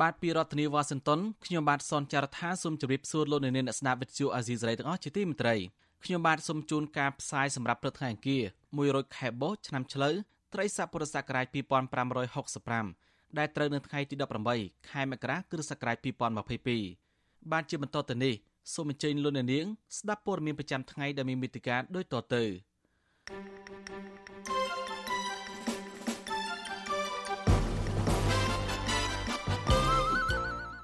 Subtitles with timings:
[0.00, 5.56] បាទពីរដ្ឋធានីវ៉ាស៊ីនតោនខ្ញុំបាទសនចាររថាសូមជម្រាបសួរលោកអ្នកនាងអ្នកស្ដាប់វិទ្យុអាស៊ីសេរីទាំងអស់ជាទីមេត្រី
[6.04, 8.42] ខ្ញុំបាទសូមជូនការផ្សាយសម្រាប់ព្រឹកថ្ងៃអង្គារ
[8.80, 10.14] 100ខែបោះឆ្នាំឆ្លូវ
[10.54, 11.46] ត្រីស័កពុរសករាជ
[12.42, 14.14] 2565ដែលត្រូវនៅថ្ងៃទី
[14.52, 15.96] 18ខែមករាគ្រិស្តសករាជ
[16.74, 18.34] 2022បាទជាបន្តទៅនេះ
[18.74, 19.66] សូមអញ្ជើញលោកអ្នកនាង
[19.98, 22.44] ស្ដាប់ព័ត៌មានប្រចាំថ្ងៃដែលមានមេតិការដូចតទៅ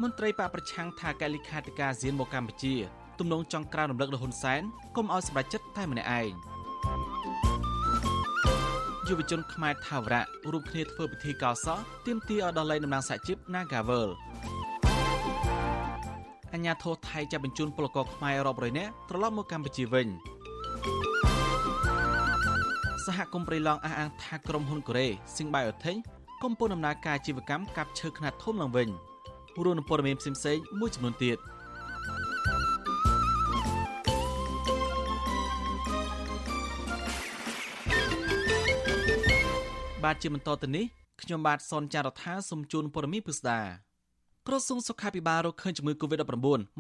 [0.03, 2.75] មន្ត្រីបកប្រឆាំងថាកែលិខាធិការសៀនមកកម្ពុជា
[3.19, 4.63] ទំនងចង់ក្រានរំលឹកដល់ហ៊ុនសែន
[4.97, 6.33] កុំឲ្យសម្រេចចិត្តតែម្នាក់ឯង
[9.09, 14.09] យុវជនខ្មែរថាវរៈរួមគ្នាធ្វើពិធីកោសលទាមទារឲ្យដល់លែងតំណាងសហជីព Nagavel
[16.55, 20.07] អញ្ញាធរថៃចាប់បញ្ជូនពលករខ្មែររាប់រយនាក់ត្រឡប់មកកម្ពុជាវិញ
[23.07, 26.01] សហគមន៍ព្រៃឡង់អះអាងថាក្រុមហ៊ុនកូរ៉េ Singbiothing
[26.43, 28.91] កំពុងដំណើរការអាជីវកម្មកាប់ឈើខ្នាតធំឡើងវិញ
[29.65, 31.39] រួមនឹងព័ត៌មានផ្សេងៗមួយចំនួនទៀត
[40.05, 40.85] បាទជាបន្តទៅនេះ
[41.23, 43.61] ខ្ញុំបាទសនចាររថាសូមជូនព័ត៌មានពិស្ដា
[44.47, 46.35] ក្រសួងសុខាភិបាលរកឃើញជំងឺ Covid-19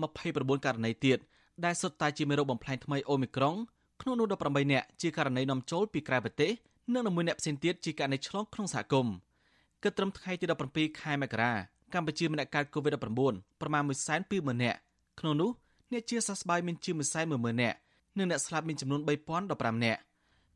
[0.06, 1.19] 29ករណីទៀត
[1.64, 3.56] ដែលសុទ្ធតែជាមេរោគបំផ្លាញថ្មីអូមីក្រុង
[4.00, 6.52] ក្នុងនោះ18នាក់ជាករណីនាំចូលពីក្រៅប្រទេស
[6.94, 9.14] និង11នាក់ផ្សេងទៀតជាករណីឆ្លងក្នុងសហគមន៍
[9.82, 11.52] គិតត្រឹមថ្ងៃទី17ខែមករា
[11.95, 13.00] កម្ពុជាមានអ្នកកើត COVID-19
[13.60, 13.83] ប្រមាណ
[14.22, 14.78] 120,000នាក់
[15.21, 15.50] ក្នុងនោះ
[15.93, 16.94] អ្នកជាសះស្បើយមានជាង
[17.28, 17.77] 110,000នាក់
[18.19, 19.00] និងអ្នកស្លាប់មានចំនួន
[19.43, 20.00] 3015នាក់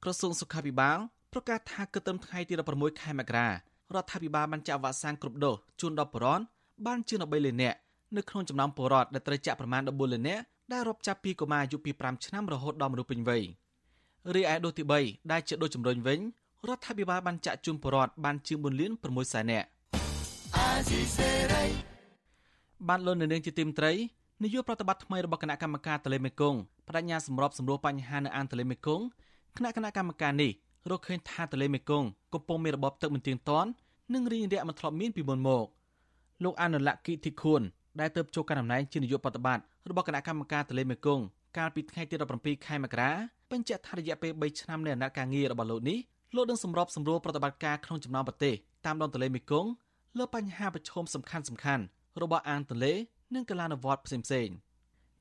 [0.02, 0.98] ក្រសួងសុខាភិបាល
[1.32, 3.52] ប្រកាសថាគិតត្រឹមថ្ងៃទី16ខែមករារ
[4.02, 6.44] ដ្ឋាភិបាលបានចាក់វ៉ាក់សាំងគ្រប់ដូសជូនដល់ប្រជាពលរដ្ឋ
[6.86, 7.78] បានជាង13លាននាក់
[8.16, 13.42] នៅក្នុងចំណោមពលរដ្ឋដែលត្រូវចាក់ប្រមាណ14លាននាក់ដែលរាប់ចាប់ពីកុមារអាយុពី5ឆ្នាំរហូតដល់មនុស្សពេញវ័យ
[14.34, 16.20] រីឯដូសទី3ដែលជាដូសជំរុញវិញ
[16.68, 19.66] រដ្ឋាភិបាលបានចាក់ជូនពលរដ្ឋបានជាង4លាន6សែននាក់
[22.88, 23.92] បានលោកនៅនឹងជាទីមត្រី
[24.42, 29.04] នាយកប្រតិបត្តិថ្មីរបស់គណៈកម្មការទន្លេមេគង្គបដិញ្ញាសម្របសម្រួលបញ្ហានៅអាងទន្លេមេគង្គ
[29.56, 30.50] គណៈគណៈកម្មការនេះ
[30.90, 33.70] រកឃើញថាទន្លេមេគង្គកំពុងមានរបបទឹកមិនទៀងទាត់
[34.14, 35.66] និងរីងរាក់មិនធ្លាប់មានពីមុនមក
[36.44, 37.62] លោកអនុលក្ខគិធីខួន
[38.00, 41.24] ដែលទៅចូលកាន់តំណែងជានាយកប្រតិបត្តិរបស់គណៈកម្មការទន្លេមេគង្គ
[41.58, 43.10] កាលពីថ្ងៃទី17ខែមករា
[43.50, 45.98] បញ្ជាក់ថារយៈពេល3ឆ្នាំនៃអាណត្តិការងាររបស់លោកនេះ
[46.36, 48.54] លោកនឹងសម្របសម្រួលប្រតិបត្តិការក្នុងចំណោមប្រទេស
[48.86, 49.70] តាមដងទន្លេមេគង្គ
[50.18, 51.84] លើបញ្ហាប្រឈមសំខាន់សំខាន់
[52.22, 52.92] របស់អាងទន្លេ
[53.34, 54.48] និងកលានុវត្តផ្សេងផ្សេង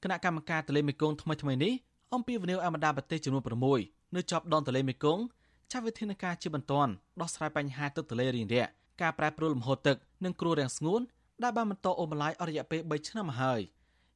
[0.03, 1.73] គណៈកម្មការទន្លេមេគង្គថ្មីថ្មីនេះ
[2.13, 3.43] អំពីវនីវអមដាប្រទេសចំនួន
[3.77, 5.23] 6នៅជាប់ដងទន្លេមេគង្គ
[5.71, 6.91] ចាត់វិធានការជាបន្ទាន់
[7.21, 8.69] ដោះស្រាយបញ្ហាទឹកទន្លេរីងរាក់
[9.01, 11.01] ការប្រែប្រួលលំហូរទឹកនិងគ្រោះរាំងស្ងួន
[11.43, 13.59] ដែលបានបន្តអូម្លាយអស់រយៈពេល3ឆ្នាំមកហើយ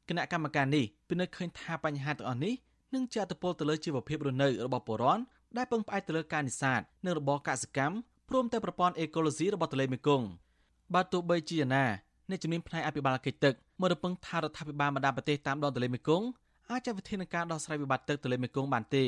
[0.09, 2.53] គណៈកម្មការនេះពិនិត្យឃើញថាបញ្ហាទាំងអស់នេះ
[2.93, 5.19] នឹងជាអត្តពលទៅលើជីវភាពរស់នៅរបស់ប្រជាជន
[5.57, 7.95] ដែលពឹងផ្អែកទៅលើការនេសាទនិងរបរកសិកម្ម
[8.29, 10.27] ព្រមទាំងប្រព័ន្ធអេកូឡូស៊ីរបស់ទន្លេមេគង្គ
[10.93, 11.85] បើទោះបីជាយ៉ាងណា
[12.29, 16.27] អ្នកជំនាញផ្នែកអភិបាលកិច្ចទឹកមករំពឹងថារដ្ឋាភិបាលបណ្ដាប្រទេសតាមដងទន្លេមេគង្គ
[16.71, 19.03] អាចចាត់វិធានការដោះស្រាយវិបត្តិទឹកទន្លេមេគង្គបានទេ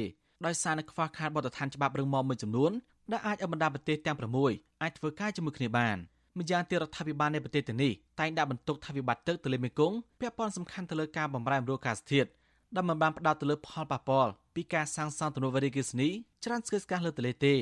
[0.46, 2.72] ដោយសារនៅខ្វះខាតបទដ្ឋានច្បាប់រឹងមាំមួយចំនួន
[3.12, 4.18] ដែលអាចឲ្យបណ្ដាប្រទេសទាំង
[4.50, 5.98] 6អាចធ្វើការជាមួយគ្នាបាន
[6.38, 12.30] ម្យ៉ាងទៀតរដ្ឋាភិបាលនៃប្រទេសទាំងនេះតែងដាក់បន្ទុកថាវិបត្តិទឹកទន្លេមេគង្គពាក់ព័ន្ធសំខាន់ទៅលើការបម្រែបម្រួលអាកាសធាតុ
[12.76, 16.10] ដែលមិនបានផ្ដោតទៅលើផលប៉ះពាល់ពីការសាងសង់ទំនប់វារីអគ្គិសនី
[16.44, 17.56] ច្រើនស្គីស្កាស់លើទន្លេទេ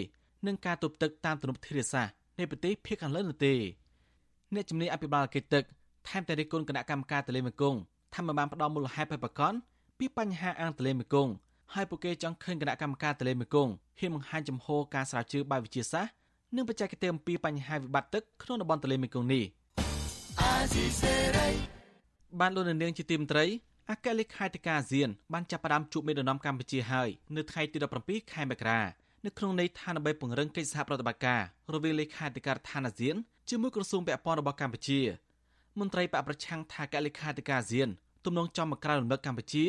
[0.47, 3.53] និងការទប់ទឹកតាមទំនប់ធារាសាស្ត្រនៃប្រទេសភាគខាងលើនោះទេ
[4.55, 5.63] អ្នកជំនាញអភិបាលកិច្ចទឹក
[6.07, 7.79] ថែមទាំងរិះគន់គណៈកម្មការទន្លេមេគង្គ
[8.13, 9.53] ថាមិនបានផ្ដល់មូលហេតុបេបកន
[9.99, 11.31] ពីបញ្ហាអាងទន្លេមេគង្គ
[11.73, 16.13] ហើយពួកគេចង់ឃើញគណៈកម្មការទន្លេមេគង្គហ៊ានបង្ហាញចំហការស្រាវជ្រាវបែបវិទ្យាសាស្ត្រ
[16.55, 19.43] និងបច្ចេកទេសអំពីបញ្ហាវិបត្តិទឹកក្នុងតំបន់ទន្លេមេគង្គនេះ
[22.39, 23.45] បានលោកនាងជាទីមត្រី
[23.91, 28.81] អគ្គលេខាធិការអាស៊ានបានចាប់ផ្ដើមជួបមេដឹកនាំកម្ពុជាហើយនៅថ្ងៃទី17ខែមករា
[29.25, 31.41] នៅក្នុងន័យថាដើម្បីពង្រឹងកិច្ចសហប្រតិបត្តិការ
[31.73, 33.15] រវាងលេខាធិការដ្ឋានអាស៊ាន
[33.49, 34.99] ជាមួយក្រសួងពាក់ព័ន្ធរបស់កម្ពុជា
[35.79, 37.89] មន្ត្រីបកប្រឆាំងថាកលេខាធិការអាស៊ាន
[38.25, 39.65] ទំនងចំមកក្រៅរំលឹកកម្ពុជា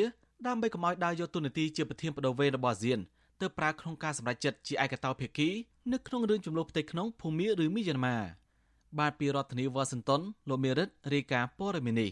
[0.46, 2.98] ដើម្បីកុំឲ្យដើរយកទូនាទីជាប្រធានបដូវវេនរបស់អាស៊ាន
[3.40, 5.48] ទៅប្រើក្នុងការសម្រេចចិត្តជាឯកតោភាគី
[5.92, 8.16] នៅក្នុងរឿងចំនួនផ្ទៃក្នុងភូមាឬមីយ៉ាន់ម៉ា
[8.98, 12.10] បាទពីរដ្ឋធានីវ៉ាស៊ីនតោនលោកមេរិតរាយការណ៍ព័ត៌មាននេះ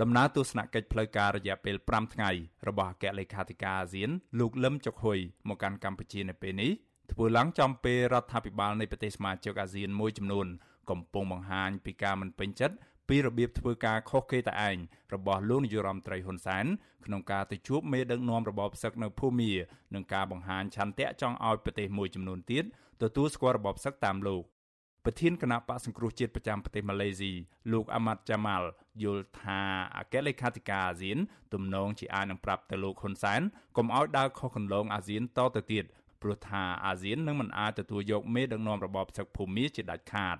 [0.00, 2.30] ដំណើរទស្សនកិច្ចផ្លូវការរយៈពេល5ថ្ងៃ
[2.68, 5.18] របស់អគ្គលេខាធិការអាស៊ានលោកលឹមចុកហ៊ុយ
[5.48, 6.72] មកកាន់កម្ពុជានៅពេលនេះ
[7.12, 10.46] ធ្វើឡើងចំពេលរដ្ឋាភិបាលនៃប្រទេសសមាជិកអាស៊ានមួយចំនួន
[10.90, 12.76] កំពុងបង្ហាញពីការមិនពេញចិត្ត
[13.08, 14.76] ពីរបៀបធ្វើការខុសគេតែឯង
[15.14, 16.66] របស់លោកនាយរដ្ឋមន្ត្រីហ៊ុនសែន
[17.06, 19.52] ក្នុងការទៅជួបមេដឹកនាំរបបសឹកនៅភូមា
[19.94, 22.64] និងការបង្ហាញឆន្ទៈចង់ឲ្យប្រទេសមួយចំនួនទៀត
[23.02, 24.42] ទទួលស្គាល់របបសឹកតាមលោក
[25.04, 27.32] ប្រធានគណៈបកសង្គ្រោះជាតិប្រចាំប្រទេសម៉ាឡេស៊ី
[27.72, 28.68] លោកអាម៉ាត់ចាម៉ាល់
[29.02, 29.60] យល់ថា
[29.96, 31.18] អគ្គលេខាធិការអាស៊ាន
[31.54, 33.40] ទំនងជាអាចនឹងប្រាប់ទៅលោកហ៊ុនសែន
[33.76, 35.84] កុំឲ្យដើរខុសគន្លងអាស៊ានតទៅទៀត
[36.22, 40.36] ព្រោះថាអាស៊ាននឹងមិនអាចទទួលយកមេដឹកនាំរបបសឹកភូមាជាដាច់ខាត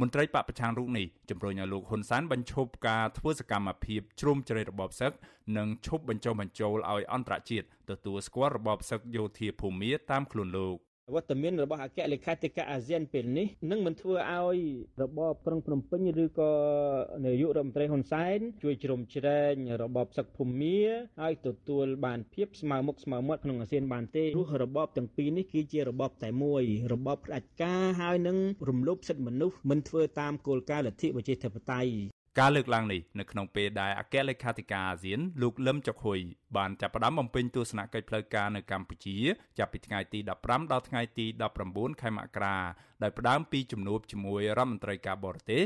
[0.00, 5.12] មន្ត្រីបពប្រឆាំងរូបនេះជំរុញឲ្យលោកហ៊ុនសែនបញ្ឈប់ការធ្វើសកម្មភាពជ្រុំជ្រែករបបសឹក
[5.56, 10.76] និងឈប់បញ្ចុះបញ្ចូលឲ្យអន្តរជាតិទទួលស្គាល់របបសឹកយោធាភូមាតាមខ្លួនលោក
[11.14, 14.58] វត្តមានរបស់អគ្គលេខាធិការអាស៊ានពេលនេះនឹងមិនធ្វើឲ្យ
[15.02, 16.52] របបក្រុងភ្នំពេញឬក៏
[17.26, 20.80] នាយករដ្ឋមន្ត្រីហ៊ុនសែនជួយជ្រោមជ្រែងរបបសឹកភូមា
[21.24, 26.62] ឲ្យទទួលបានភាពស្មើមុខស្មើមាត់ក្នុងអាស៊ានបានទេព្រោះរបបទាំងពីរនេះគឺជារបបតែមួយ
[26.92, 28.38] របបផ្ដាច់ការហើយនឹង
[28.68, 31.92] រំលោភសិទ្ធិមនុស្សមិនធ្វើតាមគោលការណ៍លទ្ធិប្រជាធិបតេយ្យ
[32.40, 36.18] ការលើកឡើងនេះនៅក្នុងពេលដែលអគ្គលេខាធិការអាស៊ានលោកលឹមចុកហ៊ុយ
[36.56, 39.16] បានចាប់ផ្ដើមបំពេញទស្សនកិច្ចផ្លូវការនៅកម្ពុជា
[39.58, 41.26] ចាប់ពីថ្ងៃទី15ដល់ថ្ងៃទី
[41.64, 42.56] 19ខែមករា
[43.02, 45.62] ដោយផ្ដើមពីជំនួបជាមួយរដ្ឋមន្ត្រីការបរទេស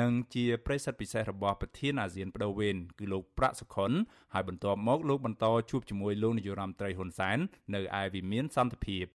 [0.00, 3.92] និងជាប្រិស័ទពិសេសរបស់ប្រធានអាស៊ានបដូវវេនគឺលោកប្រាក់សុខុន
[4.34, 7.38] ហើយបន្ទាប់មកលោកបន្តជួបជាមួយលោកនាយរដ្ឋមន្ត្រីហ៊ុនសែន
[7.74, 9.06] នៅឯវិមានសន្តិភាព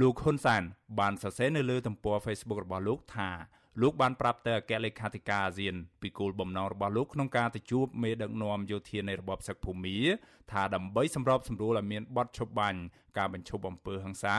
[0.00, 0.62] លោកហ៊ុនសែន
[0.98, 3.30] បានសរសេរនៅលើទំព័រ Facebook របស់លោកថា
[3.82, 9.96] លោកបានប្រាប់ទៅអគ្គលេខាធិការអាស៊ានពីគោលបំណងរបស់លោកក្នុងការទៅជួបមេដឹកនាំយោធានៃរបបសឹកភូមា
[10.52, 12.80] ថាដើម្បីសម្របសម្រួលឲ្យមានបទឈប់បាញ់
[13.18, 14.36] ការបញ្ឈប់អំពើហិង្សា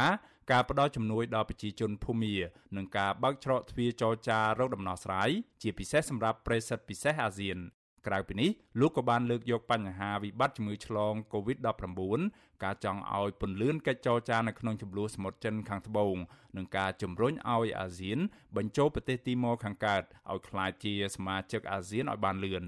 [0.51, 2.35] ការផ្ដល់ជំនួយដល់ប្រជាជនភូមា
[2.77, 5.29] និងការបើកច្រកទ្វារចរចារកដំណោះស្រាយ
[5.61, 7.59] ជាពិសេសសម្រាប់ប្រិស័ទពិសេសអាស៊ាន
[8.07, 8.49] ក្រៅពីនេះ
[8.79, 16.15] លោកក៏បានលើកយកបញ្ហាវិបត្តិជំងឺឆ្លង COVID-19 ការចង់ឲ្យពន្លឿនកិច្ចចរចានៅក្នុងចំនួនសមុទ្រចិនខាងត្បូង
[16.57, 18.19] និងការជំរុញឲ្យអាស៊ាន
[18.57, 22.65] បញ្ចូលប្រទេសទីម៉ូខាងកើតឲ្យក្លាយជាសមាជិកអាស៊ានឲ្យបានលឿន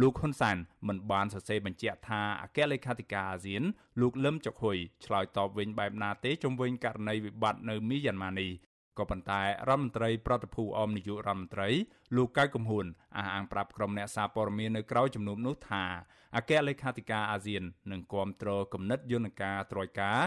[0.00, 0.56] លោកហ៊ុនសែន
[0.88, 3.62] មិនបានសរសេរបញ្ជាក់ថាអគ្គលេខាធិការអាស៊ាន
[4.00, 8.50] លោកលឹមចុកហ៊ុយឆ្លើយតបវិញបែបណាទេជំវិញករណីវិបត្តិនៅមីយ៉ាន់ម៉ានេះ
[8.98, 11.68] ក៏ប៉ុន្តែរដ្ឋមន្ត្រីប្រតិភូអមនាយករដ្ឋមន្ត្រី
[12.16, 15.84] លោកកៅកំហួនអះអាងប្រាប់ក្រុមអ្នកសារព័ត៌មាននៅក្រៅជំនុំនោះថា
[16.36, 20.18] អគ្គលេខាធិការអាស៊ាននឹងគ្រប់គ្រងគំនិតយន្តការត្រួយការ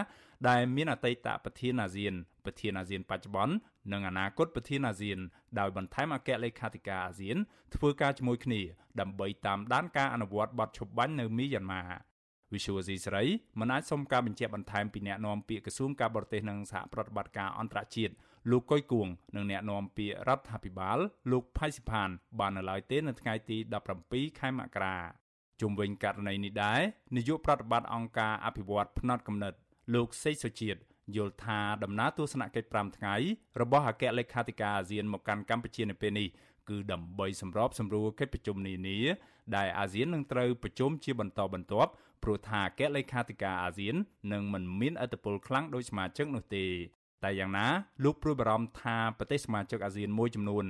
[0.48, 2.14] ដែលមានអតីតប្រធានអាស៊ាន
[2.44, 3.54] ប្រធានអាស៊ានបច្ចុប្បន្ន
[3.92, 5.18] និងអនាគតប្រធានអាស៊ាន
[5.58, 7.36] ដោយបន្ថែមអគ្គលេខាធិការអាស៊ាន
[7.74, 8.60] ធ្វើការជាមួយគ្នា
[9.00, 11.82] ដើម្បីតាមដានការអនុវត្តបទឈប់បាញ់នៅមីយ៉ាន់ម៉ា
[12.52, 13.22] Visual C ស្រី
[13.60, 18.14] មិនអាចសុំការបញ្ជាក់បន្ថែមពីអ្នកនាំពាក្យក្រសួងការបរទេសនិងសហប្រតិបត្តិការអន្តរជាតិ
[18.50, 20.98] លោកកុយគួងនិងអ្នកនាំពាក្យរដ្ឋាភិបាល
[21.30, 22.08] លោកផៃសិផាន
[22.38, 23.56] បាននៅឡើយទេនៅថ្ងៃទី
[23.98, 24.96] 17ខែមករា
[25.60, 26.80] ជុំវិញករណីនេះដែរ
[27.16, 29.58] នាយកប្រតិបត្តិអង្គការអភិវឌ្ឍផ្នែកកំណត់
[29.94, 30.80] លោកសេកសុជាតិ
[31.16, 33.14] យល់ថាដំណើរទស្សនកិច្ច5ថ្ងៃ
[33.60, 36.28] របស់អគ្គលេខាធិការអាស៊ានមកកាន់កម្ពុជានៅពេលនេះ
[36.68, 38.98] គឺដើម្បីសម្របសម្រួលកិច្ចប្រជុំនានា
[39.56, 41.90] ដែលអាស៊ាននឹងត្រូវប្រជុំជាបន្តបន្ទាប់
[42.22, 43.94] ព្រោះថាអគ្គលេខាធិការអាស៊ាន
[44.32, 46.66] នឹងមិនមានអធិបុលខ្លាំងដោយសមាជិកនោះទេ
[47.24, 47.66] តែយ៉ាងណា
[48.04, 50.64] លោកព្រួយបារម្ភថាប្រទេសសមាជិកអាស៊ានមួយចំនួន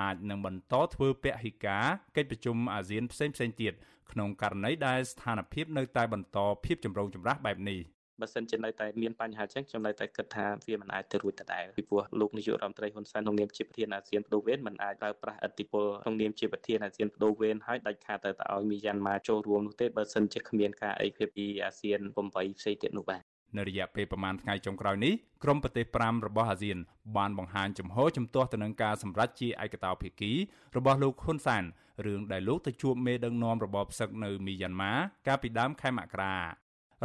[0.00, 1.84] អាចនឹងបន្តធ្វើពហិការ
[2.16, 3.72] កិច្ចប្រជុំអាស៊ានផ្សេងផ្សេងទៀត
[4.12, 7.80] ក្នុងករណីដែលស្ថានភាពនៅតែបន្តភាពចម្រូងចម្រាសបែបនេះ
[8.20, 22.00] បើសិនជានៅតែមានបញ្ហាចឹងខ្ញុំនៅតែគិតថាវាមិនអាចទៅរួចដដែលពីព្រោះលោកនាយករដ្ឋមន្ត្រីហ៊ុនសែនក្នុងនាមជាប្រធានអាស៊ានបដូវវេនមិនអាចប្រើប្រាស់ឥទ្ធិពលក្នុងនាមជាប្រធានអាស៊ានបដូវវេនហើយដាច់ខាតទៅឲ្យមីយ៉ាន់ម៉ាចូលរួមនោះទេបើសិនជាគ្មានការអីភាពពីអាស៊ាន
[22.30, 23.22] 8ផ្សេងទៀតនោះបាទ
[23.56, 26.78] នៅរយៈពេលប្រមាណថ្ងៃចុងក្រោយនេះក្រុមប្រទេស5របស់អាស៊ាន
[27.16, 30.32] បានបង្ហាញចំហជំទាស់ទៅនឹងការសម្រេចជាឯកតោភាគី
[30.76, 31.64] របស់លោកហ៊ុនសាន
[32.06, 34.92] រឿងដែលលោកទៅជួបមេដឹកនាំរបបផ្សឹកនៅមីយ៉ាន់ម៉ា
[35.26, 36.36] កាលពីដើមខែមករា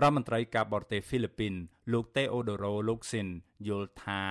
[0.02, 1.54] រដ្ឋមន្ត្រីការបរទេសហ្វីលីពីន
[1.94, 3.28] លោកតេអូដូរ៉ូលោកស៊ីន
[3.68, 4.22] យល់ថា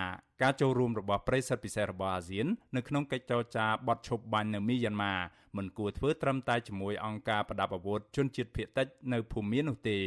[0.42, 5.14] ការចូលរួមរបស់ប្រិស័ទពិសេសរបស់អាស៊ាននៅក្នុងកិច្ចចរចាបត់ឈប់បាញ់នៅមីយ៉ាន់ម៉ា
[5.56, 9.99] មិនគួរធ្វើត្រឹមតែជាមួយអង្គការប្រដាប់អាវុធជនជាតិភៀតតិចនៅភូមានោះទេ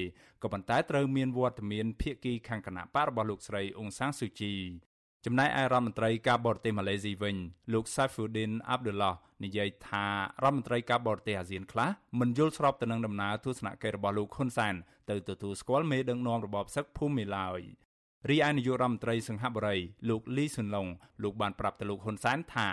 [0.43, 4.53] ក៏ប៉ុន្តែត្រូវមានវត្តមានភាគីខាងគណៈបករបស់លោកស្រីអ៊ុងសាំងស៊ូជី
[5.25, 7.35] ចំណែកឯរដ្ឋមន្ត្រីការបរទេសម៉ាឡេស៊ីវិញ
[7.73, 10.05] លោក Saifuddin Abdullah និយាយថា
[10.43, 14.75] រដ្ឋមន្ត្រីការបរទេសអាស៊ានខ្លះមិនយល់ស្របទៅនឹងដំណើរទស្សនកិច្ចរបស់លោកហ៊ុនសែន
[15.09, 17.61] ទៅទទួលស្គាល់មេដឹកនាំរបបសឹកភូមិឡើយ
[18.29, 19.77] រីឯនាយករដ្ឋមន្ត្រីសង្ហបុរី
[20.09, 20.87] លោកលីស៊ុនឡុង
[21.23, 22.69] លោកបានប្រាប់ទៅលោកហ៊ុនសែនថា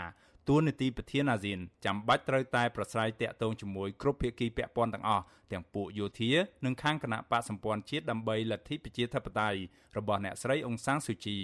[0.48, 6.32] ទួលនីតិប្រធានអាស៊ានចាំបាច់ត្រូវតែប្រស្រ័យតាក់ទងជាមួយគ្រប់ភាគីពាក់ព័ន្ធទាំងអស់ទាំងពួកយោធា
[6.64, 9.58] និងខាងគណៈបកសម្ព័ន្ធជាតិដើម្បីលទ្ធិប្រជាធិបតេយ្យ
[9.96, 11.38] របស់អ្នកស្រីអ៊ុងសាំងស៊ូជី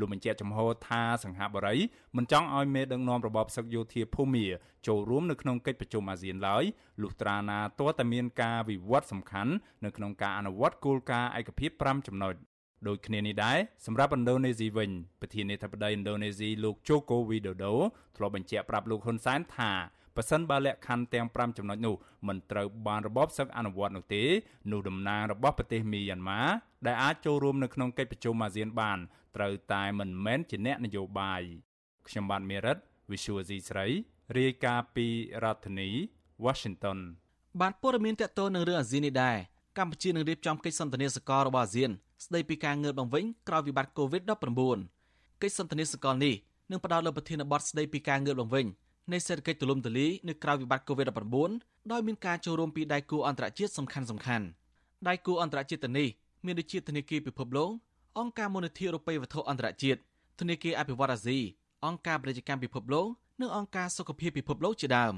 [0.00, 1.76] លោកបញ្ជាក់ចំហថាសង្ហបុរី
[2.16, 4.46] មិនចង់ឲ្យមេដឹកនាំរបបសឹកយោធាភូមា
[4.86, 6.64] ចូលរួមនៅក្នុងកិច្ចប្រជុំអាស៊ានឡើយ
[7.02, 9.52] លុះត្រាណាទាល់តែមានការវិវត្តសំខាន់
[9.84, 12.34] នៅក្នុងការអនុវត្តគោលការណ៍ឯកភាព5ចំណុច
[12.88, 14.90] ដូចគ្នានេះដែរសម្រាប់ឥណ្ឌូនេស៊ីវិញ
[15.20, 17.74] ប្រធានាធិបតីឥណ្ឌូនេស៊ីលោកជូកូវីដូដូ
[18.16, 19.72] ធ្លាប់បញ្ជាក់ប្រាប់លោកហ៊ុនសែនថា
[20.16, 21.94] ប៉ះសិនបើលក្ខខណ្ឌទាំង5ចំណុចនោះ
[22.28, 24.22] មិនត្រូវបានរបបសឹកអនុវត្តនោះទេ
[24.72, 26.40] នោះតំណាងរបស់ប្រទេសមីយ៉ាន់ម៉ា
[26.86, 28.98] ដែលអាចចូលរួមនៅក្នុងកិច្ចប្រជុំអាស៊ានបាន
[29.36, 31.42] ត្រូវតែមិនមែនជាអ្នកនយោបាយ
[32.08, 32.78] ខ្ញុំបាទមេរិត
[33.10, 33.86] Visual C ស្រី
[34.38, 35.06] រាយការណ៍ពី
[35.44, 35.88] រដ្ឋធានី
[36.44, 36.98] Washington
[37.60, 39.36] បានព័ត៌មានតកតនឹងរឿងអាស៊ាននេះដែរ
[39.78, 41.90] កម្ពុជានឹងរៀបចំកិច្ចសន្ទនាសកលរបស់អាស៊ាន
[42.24, 44.78] ស្ដីពីការងើបឡើងវិញក្រោយវិបត្តិ COVID-19
[45.42, 46.34] កិច្ចសន្ទនាសកលនេះ
[46.70, 48.66] នឹងផ្ដោតលើប្រធានបទស្ដីពីការងើបឡើងវិញ
[49.12, 51.50] នៃសេដ្ឋកិច្ចទូលំទូលាយនៅក្រៅវិបត្តិ COVID-19
[51.92, 54.46] ដោយមានការចូលរួមពីដៃគូអន្តរជាតិសំខាន់សំខាន់
[55.08, 56.08] ដៃគូអន្តរជាតិនេះ
[56.44, 57.70] មានដូចជាធនាគារពិភពលោក
[58.18, 60.00] អង្គការមូលនិធិអឺរ៉ុបវត្ថុអន្តរជាតិ
[60.40, 61.38] ធនាគារអភិវឌ្ឍអាស៊ី
[61.86, 63.06] អង្គការប្រជាកម្មពិភពលោក
[63.40, 65.14] និងអង្គការសុខភាពពិភពលោកជាដើម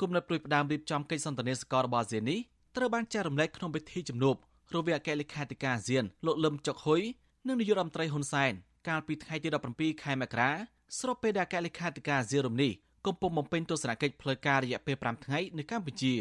[0.00, 2.40] គុំនៅព្រួយផ្ដើមរៀបចំកិច្ចសន្ទនាសកលរបស់អាស៊ាននេះ
[2.76, 4.34] ត្រូវបានចែករំលែកក្នុងពិធីជំនួប
[4.74, 7.02] រវាងអគ្គលេខាធិការអាស៊ានលោកលឹមចុកហ៊ុយ
[7.46, 8.52] និងនាយករដ្ឋមន្ត្រីហ៊ុនសែន
[8.88, 10.50] កាលពីថ្ងៃទី17ខែមករា
[10.98, 12.72] ស្របពេលដែលអគ្គលេខាធិការអាស៊ានរំនេះ
[13.06, 16.14] កំពុងបំពេញទស្សនកិច្ចផ្លូវការរយៈពេល5ថ្ងៃនៅកម្ពុជា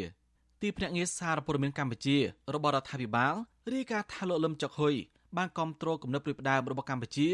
[0.61, 2.17] ទីភ្នាក់ងារសារព័ត៌មានកម្ពុជា
[2.53, 3.33] របស់រដ្ឋាភិបាល
[3.73, 4.95] រាយការណ៍ថាលោកលឹមចុកហ៊ុយ
[5.37, 7.29] បានគ្រប់គ្រងគំនិតព្រួយផ្ដើមរបស់កម្ពុជា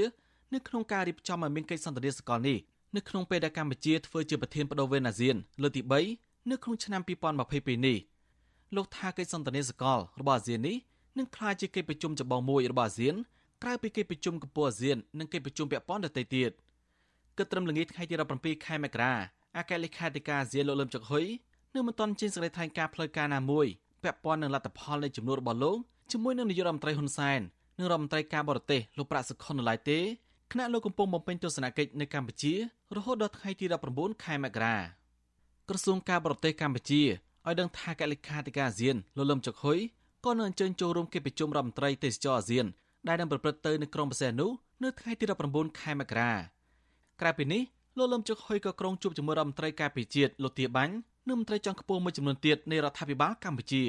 [0.53, 2.57] នៅក្នុងការរៀបចំឲ្យមានកិច្ចសន្ទនាសកលនេះ
[2.95, 5.81] នៅក្នុងពេលដែលកម្ពុជាធ្វើជាប្រធានបដូវវេនអាស៊ានលើកទី
[6.15, 7.01] 3នៅក្នុងឆ្នាំ
[7.43, 7.97] 2022នេះ
[8.75, 10.77] លោកថាកិច្ចសន្ទនាសកលរបស់អាស៊ាននេះ
[11.17, 13.15] នឹងក្លាយជាកិច្ចប្រជុំចម្បងមួយរបស់អាស៊ាន
[13.63, 16.51] ក្រៅពីកិច្ចប្រជុំកំពូលអាស៊ាននិងកិច្ចប្រជុំពាក់ព័ន្ធដទៃទៀត
[17.37, 19.13] គិតត្រឹមល្ងាចថ្ងៃទី17ខែមករា
[19.57, 21.25] អគ្គលេខាធិការអាស៊ានលោកលឹមចុកហ៊ុយ
[21.75, 23.67] នៅមិនទាន់ចេញសេចក្តីថ្លែងការណ៍ផ្លូវការណាមួយ
[24.03, 25.77] ពាក់ព័ន្ធនឹងលទ្ធផលនៃចំនួនរបស់លោក
[26.11, 27.41] ជាមួយនឹងនាយករដ្ឋមន្ត្រីហ៊ុនសែន
[27.77, 29.99] និងរដ្ឋមន្ត្រីការបរទេសលោកប្រាក់សុខុននៅឡើយទេ
[30.51, 32.53] គណៈលោកកំពុងបំពេញទស្សនកិច្ចនៅកម្ពុជា
[32.95, 34.75] រហូតដល់ថ្ងៃទី19ខែមករា
[35.69, 39.79] ក្រសួងការបរទេសកម្ពុជាឲ្យដឹងថាកលិខាធិការអាស៊ានលោកលឹមចុកហ៊ុយ
[40.25, 42.65] ក៏នឹងអញ្ជើញចូលរួមកិច្ចប្រជុំរដ្ឋមន្ត្រីទេសចរអាស៊ាន
[43.07, 44.47] ដែលនឹងប្រព្រឹត្តទៅនៅក្រុងបរសេនុ
[44.83, 46.31] នៅថ្ងៃទី19ខែមករា
[47.21, 47.61] ក្រៅពីនេះ
[47.97, 50.93] លោកលឹមចុកហ៊ុយក៏ក្រុងជួបជាមួយរដ្ឋមន្ត្រីការពារជាតិលោកទាបាញ់
[51.27, 53.83] និងមន្ត្រីជាន់ខ្ពស់មួយចំនួនទៀតនៃរដ្ឋាភិបាលកម្ពុជា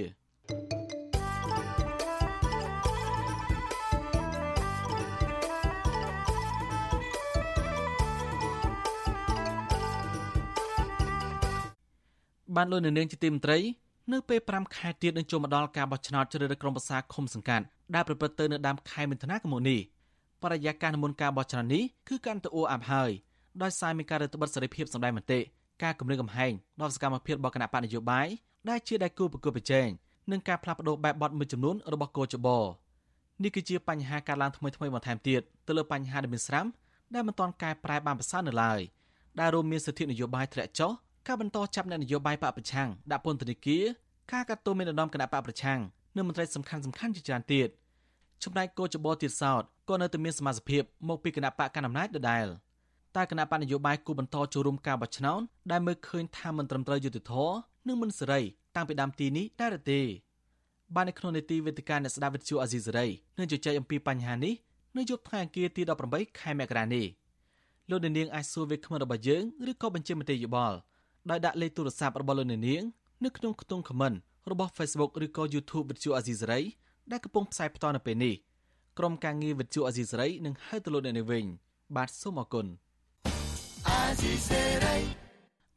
[12.57, 13.59] បានលោកនៅនាងជាទីមន្ត្រី
[14.13, 19.81] នៅពេល5ខែទៀតនឹងចូលមកដល់ការបោះឆ្នោតជ្រើសរើសក្រុមប្រឹក្សាឃុំសង្កាត់ដែលប្រព្រឹត្តទៅនៅដើមខែមិថុនាឆ្នាំនេះ
[20.43, 23.11] បរិយាកាសមុនការបោះឆ្នោតនេះគឺកាន់តែអួរអាប់ហើយ
[23.63, 25.41] ដោយសារមានការរឹតបន្តឹងសេរីភាពសម្ដែងមតិ
[25.83, 28.29] ការគម្រាមកំហែងដល់សកម្មភាពរបស់គណៈបកនយោបាយ
[28.69, 29.89] ដែលជាដៃគូប្រកួតប្រជែង
[30.31, 32.49] និងការផ្លាស់ប្តូរបែបបទមួយចំនួនរបស់កោចប
[33.43, 36.69] នេះគឺជាបញ្ហាការឡើងថ្មីថ្មីបន្ថែមទៀតទៅលើបញ្ហាដែលមានស្រាប់
[37.15, 38.81] ដែលមិនទាន់កែប្រែបានប្រសើរនៅឡើយ
[39.41, 40.93] ដែលរួមមានសិទ្ធិនយោបាយធ្លាក់ចុះ
[41.26, 43.85] ការបន្តចាប់អ្នកនយោបាយបកប្រឆាំងដាក់ពន្ធនាគារ
[44.33, 45.80] ការកាត់ទោសមានឧត្តមគណៈបកប្រឆាំង
[46.16, 47.68] និងមន្ត្រីសំខាន់សំខាន់ជាច្រើនទៀត
[48.45, 52.47] ចំណែកគោចបទៀតសោតក៏នៅតែមានសមាជិកមកពីគណៈបកកណ្ដាលអំណាចដដែល
[53.16, 55.40] តែគណៈបកនយោបាយគូបន្តចូលរួមការបោះឆ្នោត
[55.73, 57.56] ដែលមើលឃើញថាមិនត្រឹមត្រូវយុត្តិធម៌
[57.87, 58.40] និងមិនសេរី
[58.76, 60.00] តាំងពីដើមទីនេះដែរទេ
[60.95, 63.06] បាននៅក្នុងនេតិវេទិកាអ្នកស្ដាប់វិទ្យុអាស៊ីសេរី
[63.38, 64.54] នឹងជជែកអំពីបញ្ហានេះ
[64.97, 67.06] នៅយប់ថ្ងៃអង្គារទី18ខែមករានេះ
[67.90, 70.78] លោកនាងអាចសួរវាគ្មិនរបស់យើងឬក៏បញ្ជាមតិយោបល់
[71.30, 72.61] ដោយដាក់លេខទូរស័ព្ទរបស់លោកនាង
[73.25, 74.16] នៅក្នុងខ្ទង់ comment
[74.50, 76.61] របស់ Facebook ឬក៏ YouTube វិទ្យុអាស៊ីសេរី
[77.11, 78.35] ដែលកំពុងផ្សាយផ្ទាល់នៅពេលនេះ
[78.99, 81.45] ក្រុមការងារវិទ្យុអាស៊ីសេរីនឹងហៅទៅលោកអ្នកនាងវិញ
[81.97, 82.66] បាទសូមអរគុណ
[83.88, 84.97] អាស៊ីសេរី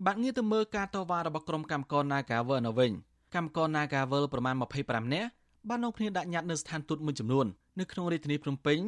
[0.06, 2.92] បាទងារទៅមើលការតវ៉ារបស់ក្រុមកម្មករ Nagavel នៅវិញ
[3.36, 5.30] កម្មករ Nagavel ប្រមាណ25នាក់
[5.70, 7.46] បាននាំគ្នាដាក់ញត្តិនៅស្ថានទូតមួយចំនួន
[7.80, 8.80] នៅក្នុងរាជធានីភ្នំពេញ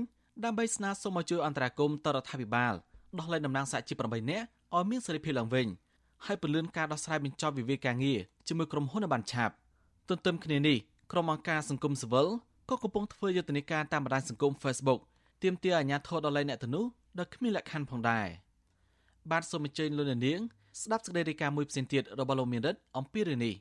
[0.44, 2.74] ដើម្បីស្នើសុំឲ្យជួយអន្តរាគមន៍ទៅរដ្ឋាភិបាល
[3.20, 5.68] ដោះលែងតំណាងសហជីព8នាក់ឲ្យមានសេរីភាពឡើងវិញ
[6.26, 9.54] ហើយពន្លឿនការដោះស្រាយបញ្ចប់វិវាទការងារជាមួយក្រុមហ៊ុនឲ្យបានឆាប់
[10.10, 10.78] ទន្ទឹមគ្នានេះ
[11.12, 12.28] ក្រុមអង្គការសង្គមស៊ីវិល
[12.70, 15.00] ក៏កំពុងធ្វើយុទ្ធនាការតាមបណ្ដាញសង្គម Facebook
[15.44, 16.86] ទាមទារអាជ្ញាធរដល់លែងអ្នកទាំងនោះ
[17.20, 18.28] ដោយគ្មានលក្ខខណ្ឌផងដែរ
[19.32, 20.40] បាទសូមអញ្ជើញលោកនាង
[20.82, 23.56] ស្ដាប់សេចក្តីរាយការណ៍មួយផ្សេងទៀតរបស់លោកមានរិទ្ធអំពីរឿងនេះ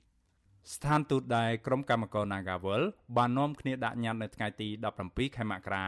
[0.75, 2.83] ស្ថានទូតដែលក្រុមកម្មករ Nagawal
[3.17, 4.69] បាននាំគ្នាដាក់ញត្តិនៅថ្ងៃទី
[5.03, 5.85] 17ខែមករា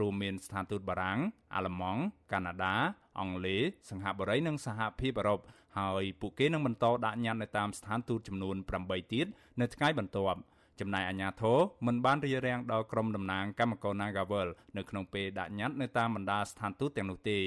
[0.00, 1.18] រួមមានស្ថានទូតបារាំង
[1.54, 2.02] អាល្លឺម៉ង់
[2.32, 2.74] កាណាដា
[3.20, 5.40] អង់គ្លេសសិង្ហបុរីនិងសហភាពអឺរ៉ុប
[5.78, 9.26] ហើយពួកគេនឹងបន្តដាក់ញត្តិនៅតាមស្ថានទូតចំនួន8ទៀត
[9.60, 10.40] នៅថ្ងៃបន្ទាប់
[10.80, 17.38] ចំណែកអាជ្ញាធរមិនបានរារាំងដល់ក្រុមតំណាងកម្មករ Nagawal នៅក្នុងពេលដាក់ញត្តិនៅតាមបណ្ដាស្ថានទូតទាំងនោះទេ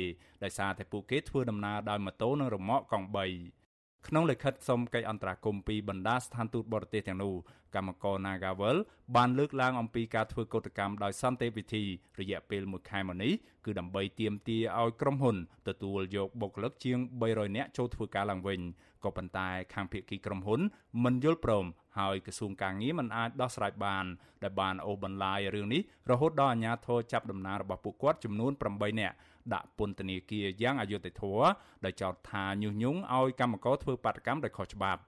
[0.44, 3.59] ដោយសារតែពួកគេធ្វើដំណើរដោយម៉ូតូនិងរ៉ឺម៉កកង់3
[4.08, 7.34] ក្នុងលិខិតសុំកិច្ចអន្តរាគមន៍ពីបណ្ដាស្ថានទូតបរទេសទាំងនោះ
[7.76, 8.78] កម្មករ Nagawal
[9.16, 11.84] បានលើកឡើងអំពីការធ្វើកោតកម្មដោយសន្តិវិធី
[12.20, 13.34] រយៈពេល1ខែមកនេះ
[13.66, 15.38] គឺដើម្បីទាមទារឲ្យក្រុមហ៊ុន
[15.68, 18.60] ទទួលយកបុគ្គលិកជាង300នាក់ចូលធ្វើការឡើងវិញ
[19.04, 20.62] ក៏ប៉ុន្តែខាងភាគីក្រុមហ៊ុន
[21.04, 21.66] មិនយល់ព្រម
[21.98, 24.06] ហើយក្រសួងកាងារមិនអាចដោះស្រាយបាន
[24.44, 29.16] ដែលបានអូសបន្លាយរឿងនេះរហូតដល់អាជ្ញាធរចាប់ដំណើររបស់ពួកគាត់ចំនួន8នាក់
[29.54, 31.44] ដាក់ពន្ធនាគារយ៉ាងអយុត្តិធម៌
[31.86, 35.02] ដោយចោទថាញុះញង់ឲ្យកម្មករធ្វើបាតកម្មដោយខុសច្បាប់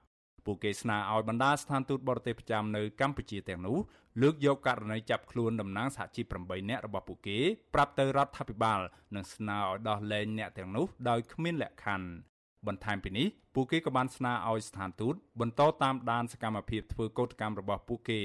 [0.46, 3.78] ពួកគេស្នើឲ្យបណ្ដាស្ថានទូតបរទេសប្រចាំនៅកម្ពុជាទាំងនោះ
[4.22, 7.38] លើកយកករណីចាប់ខ្លួនតំណាងសហជីព8នាក់របស់ពួកគេ
[7.74, 8.80] ប្រាប់ទៅរដ្ឋាភិបាល
[9.14, 12.31] និងស្នើឲ្យដោះលែងអ្នកទាំងនោះដោយគ្មានលក្ខខណ្ឌ
[12.66, 18.20] បន្ថែមពីនេះពួកគេក៏បានស្នើឲ្យស្ថានទូតបន្តតាមដានសកម្មភាពធ្វើកោតកម្មរបស់ពួកគេ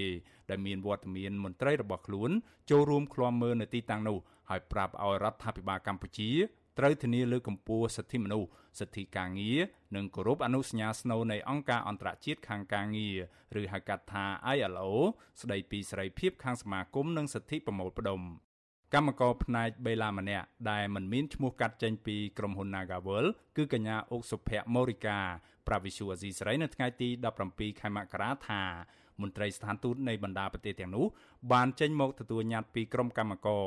[0.50, 2.32] ដែលមានវត្តមានមន្ត្រីរបស់ខ្លួន
[2.70, 4.18] ចូលរួមឃ្លាំមើលនៅទីតាំងនោះ
[4.50, 6.32] ហើយប្រាប់ឲ្យរដ្ឋាភិបាលកម្ពុជា
[6.80, 9.60] ត្រូវធានាលើកម្ពុជាសិទ្ធិមនុស្សសិទ្ធិការងារ
[9.96, 13.10] និងគោរពអនុសញ្ញាស្នូលនៃអង្គការអន្តរជាតិខាងការងា
[13.56, 14.26] រឬហៅកាត់ថា
[14.56, 14.90] ILO
[15.42, 18.22] ស្ដីពីសេរីភាពខាងសមាគមនិងសិទ្ធិប្រមូលផ្ដុំ
[18.94, 23.26] កម្មករផ្នែកបេឡាម្នាក់ដែលមិនមានឈ្មោះកាត់ចេញពីក្រុមហ៊ុន Nagawal
[23.58, 25.20] គឺកញ្ញាអុកសុភ័ក្រមូរិកា
[25.68, 27.10] ប្រាវិសុអាស៊ីសេរីនៅថ្ងៃទី
[27.46, 28.62] 17ខែមករាថា
[29.22, 31.06] មន្ត្រីស្ថានទូតនៃបណ្ដាប្រទេសទាំងនោះ
[31.52, 33.66] បានចេញមកទទួលញត្តិពីក្រុមកម្មករ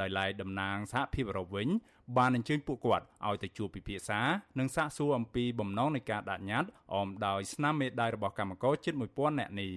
[0.00, 1.68] ដោយឡែកតំណាងសហភាពអឺរ៉ុបវិញ
[2.16, 4.20] បានអញ្ជើញពួកគាត់ឲ្យទៅជួបពិភាក្សា
[4.58, 9.72] និងសាកសួរអំពីបំណងនៃការដាក់ញត្តិអមដោយស្នាមមេដាយរបស់កម្មករជិត1000នាក់នេះ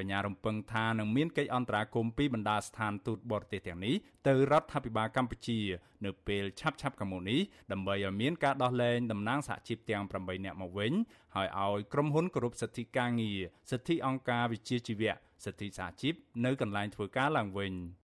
[0.00, 3.94] កញ្ញារំពឹងថានឹងមានកិច្ចអន្តរាគមន៍ពីបណ្ដាស្ថានទូតបរទេសទាំងនេះ
[4.26, 5.58] ទៅរដ្ឋាភិបាលកម្ពុជា
[6.04, 7.40] នៅពេលឆាប់ៗខាងមុខនេះ
[7.72, 10.92] ដើម្បីឲ្យមានការដោះលែងតំណាងសហជីពទាំង8នាក់មកវិញ
[11.36, 13.40] ហើយឲ្យក្រុមហ៊ុនគោរពសិទ្ធិការងារ
[13.70, 15.14] សិទ្ធិអង្គការវិជាជីវៈ
[15.44, 16.14] សិទ្ធិសហជីព
[16.44, 17.74] នៅកន្លែងធ្វើការឡើងវិញ។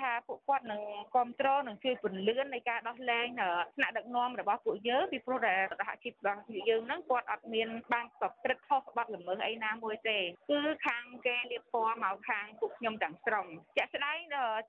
[0.00, 0.82] ថាពួកគាត់នឹង
[1.14, 3.28] គ្រប់គ្រងនឹងជួយពន្លឿននៃការដោះលែង
[3.76, 10.18] ថ្នាក់ដឹកនាំរបស់ពួកយើងពីព្រោះតែសហជីពរបស់ពួកយើងហ្នឹងគាត់អត់មានបានប្រព្រឹត្តខុសក្បត់ល្មើសអីណាមួយទេ
[10.50, 14.18] គឺខាងគេលៀបពណ៌មកខាងពួកខ្ញុំទាំងស្រុងជាក់ស្ដែង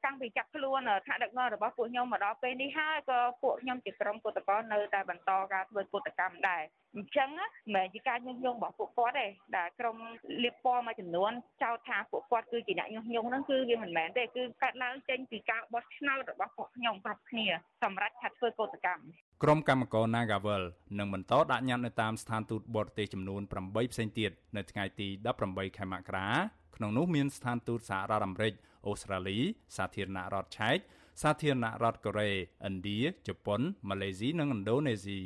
[0.06, 6.64] តាំងពីចាប់ខ្លួនថ្នាក់ដឹកនាំរបស់ពួកខ្ញុំមកដល់ពេលនេះហើយក៏ពួកខ្ញុំជាក្រុមគឧតកោនៅតែបន្តការធ្វើគឧតកម្មដែរ
[6.96, 9.98] អញ្ចឹងមិនមែនជាការញុះញង់របស់ពួកគាត់ទេដែលក្រុម
[10.44, 11.32] លៀបពណ៌មួយចំនួន
[11.64, 17.48] ចោទថាពួកគាត់គឺជាអ្នកញុះញង់ហ្នឹងគឺវាមិនមែនទេគឺកាត់ឡើងចេញពីការបោះឆ្នោតរបស់ពួកខ្ញុំគ្រប់គ្នា
[17.84, 19.04] សម្រាប់ថាធ្វើកោតកម្ម
[19.44, 20.64] ក្រុមកម្មករ Nagavel
[21.00, 25.08] នឹងបន្តដាក់ញត្តិនៅតាមស្ថានទូតបរទេសចំនួន8ផ្សេងទៀតនៅថ្ងៃទី
[25.44, 26.28] 18ខែមករា
[26.76, 28.54] ក្នុងនោះមានស្ថានទូតសហរដ្ឋអាមេរិក
[28.88, 29.38] អូស្ត្រាលី
[29.78, 30.78] សាធារណរដ្ឋឆែក
[31.22, 32.32] សាធារណរដ្ឋកូរ៉េ
[32.68, 35.20] ឥណ្ឌាជប៉ុនម៉ាឡេស៊ីនិងឥណ្ឌូនេស៊ី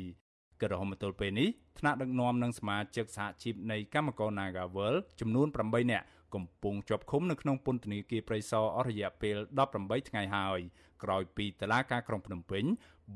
[0.60, 9.36] ក៏រហូតមកទល់ពេលនេះថ្នាក់ដឹកនាំនិងសមាជិកសហជីពនៃកម្មករ Nagavel ចំនួន8នាក់កំពុងជាប់ឃុំនៅក្នុងពន្ធនាគារព្រៃសរអស់រយៈពេល
[9.72, 10.60] 18ថ្ងៃហើយ
[11.02, 12.64] ក្រោយពីតុលាការក្រុងភ្នំពេញ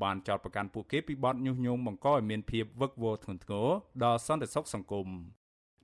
[0.03, 3.69] បានចោទប្រកាន់ពួកគេពីបទញុះញង់បង្កឲ្យមានភាពវឹកវរធ្ងន់ធ្ងរ
[4.05, 5.09] ដល់សន្តិសុខសង្គម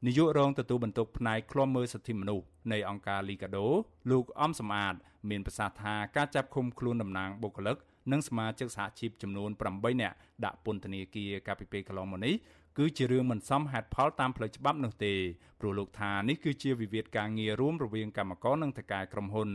[0.07, 3.67] នាយករងទទួលបន្ទុកផ្នែកឃ្លាំមើលសិទ្ធិមនុស្សនៃអង្គការលីកាដូ
[4.11, 4.95] លោកអំសំអាត
[5.31, 7.77] មានប្រសាសន៍ថាការចាប់ឃុំខ្លួនតំណាងបុគ្គលិក
[8.13, 12.35] និងសមាជិកសហជីពចំនួន8នាក់ដាក់ពន្ធនាគារកាលពីពេលកន្លងមកនេះ
[12.79, 15.15] គឺជារឿងមិនសមហេតុផលតាមផ្លូវច្បាប់នោះទេ
[15.61, 19.51] ព្រោះលោកថានេះគឺជាវិវាទការងាររួមរវាងកម្មករនិងថៅកែក្រុមហ៊ុន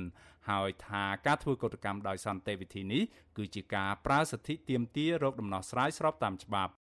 [0.50, 3.04] ហើយថាការធ្វើកតកម្មដោយសន្តិវិធីនេះ
[3.38, 6.74] គឺជាការប្រើសិទ្ធិទាមទាររកដំណោះស្រាយស្របតាមច្បាប់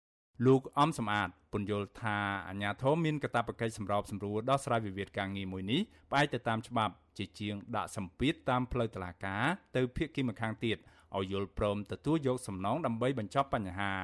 [0.47, 9.45] លោកអំសំអាតពន្យល់ថាអាញាធមមានកាតព្វកិច្ចសម្របសម្រួលដោះស្រាយវិវាទការងារមួយនេះផ្អែកទៅតាមច្បាប់ ជាជាងដាក់សម្ពាធតាមផ្លូវតុលាការ
[9.77, 10.77] ទៅភាគីម្ខាងទៀត
[11.17, 13.95] ឲ្យយល់ព្រមទទួលយកសំណងដើម្បីបញ្ចប់បញ្ហា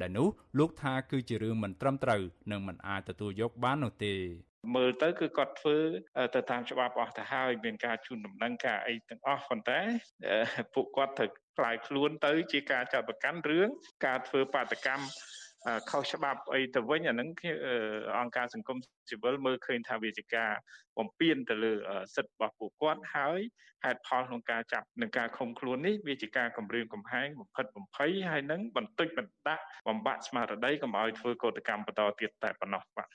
[0.00, 4.14] ដែលនោះលោកថាគឺជារឿងមិនត្រឹមត្រូវនិងមិនអាចទទួលយកបាននោះទេ
[4.74, 5.78] មើលទៅគឺគាត់ធ្វើ
[6.34, 9.80] ទៅតាមច្បាប់អស់ទៅហើយមានការជូនដំណឹងការអីទាំងអស់ប៉ុន្តែ
[10.74, 13.68] ពួកគាត់ត្រូវខ្លាយខ្លួនទៅជាការចាត់ប្រកាន់រឿង
[14.06, 15.04] ការធ្វើបាតកម្ម
[15.90, 17.28] ខុសច្បាប់អីទៅវិញអាហ្នឹង
[18.18, 20.52] អង្គការសង្គមស៊ីវិលមើលឃើញថាវាជាការ
[20.98, 21.72] បំពានទៅលើ
[22.14, 23.40] សិទ្ធិរបស់ពួកគាត់ហើយ
[23.84, 33.08] ហេតុផលក្នុងការចាប់និងការឃុំខ្លួននេះវាជាការគំរាមកំហែងបំផិតបំភ័យហើយនឹងបន្តិចបន្តដាក់បំបាក់ស្មារតីកុំឲ្យធ្វើកោតកម្មបន្តទៀតតែប៉ុណ្ណោះបាទ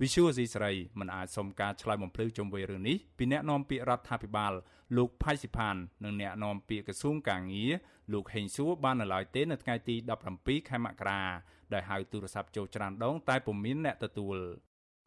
[0.00, 4.52] វិសុវអ៊ីស្រាអែលមិនអាចសុំការឆ្លើយបំភ្លឺជុំវិញរឿងនេះពីអ្នកនាំពាក្យរដ្ឋាភិបាល
[4.96, 7.72] លោកផៃស៊ីផាននិងអ្នកនាំពាក្យក្រសួងកាងារ
[8.12, 9.96] លោកហេងសួរបាននៅឡើយទេនៅថ្ងៃទី
[10.32, 11.22] 17ខែមករា
[11.72, 14.38] ដែលហៅទូរស័ព្ទចូលច្រានដងតែពុំមានអ្នកទទួល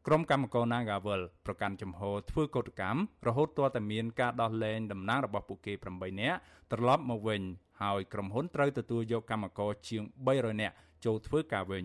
[0.06, 6.38] ក្រុមកម្មករ Nagavel ប្រកាន់ជំហរធ្វើកោតកម្មរហូតទាល់តែមានការដោះលែងតំណាងរបស់ពួកគេ8នាក់
[6.72, 7.42] ត្រឡប់មកវិញ
[7.82, 11.84] ហើយក្រុមហ៊ុនត្រូវទទួលយកកម្មករជាង300នាក់ចូលធ្វើការវិញ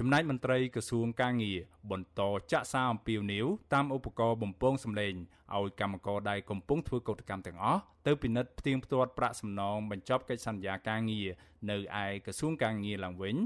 [0.00, 1.58] ចំណែកមន្ត្រីក្រសួងកាងារ
[1.90, 2.20] បន្ត
[2.52, 5.14] ចាក់សារអំពាវនាវតាមឧបករណ៍បំពងសម្លេង
[5.56, 11.28] ឲ្យកម្មករដែលកំពុងធ្វើកោតកម្មទាំងអស់ទៅពិនិត្យផ្ទៀងផ្ទាត់ប្រាក់សំណងបញ្ចប់កិច្ចសន្យាការងារ
[11.70, 13.36] នៅឯក្រសួងកាងារឡើងវិញ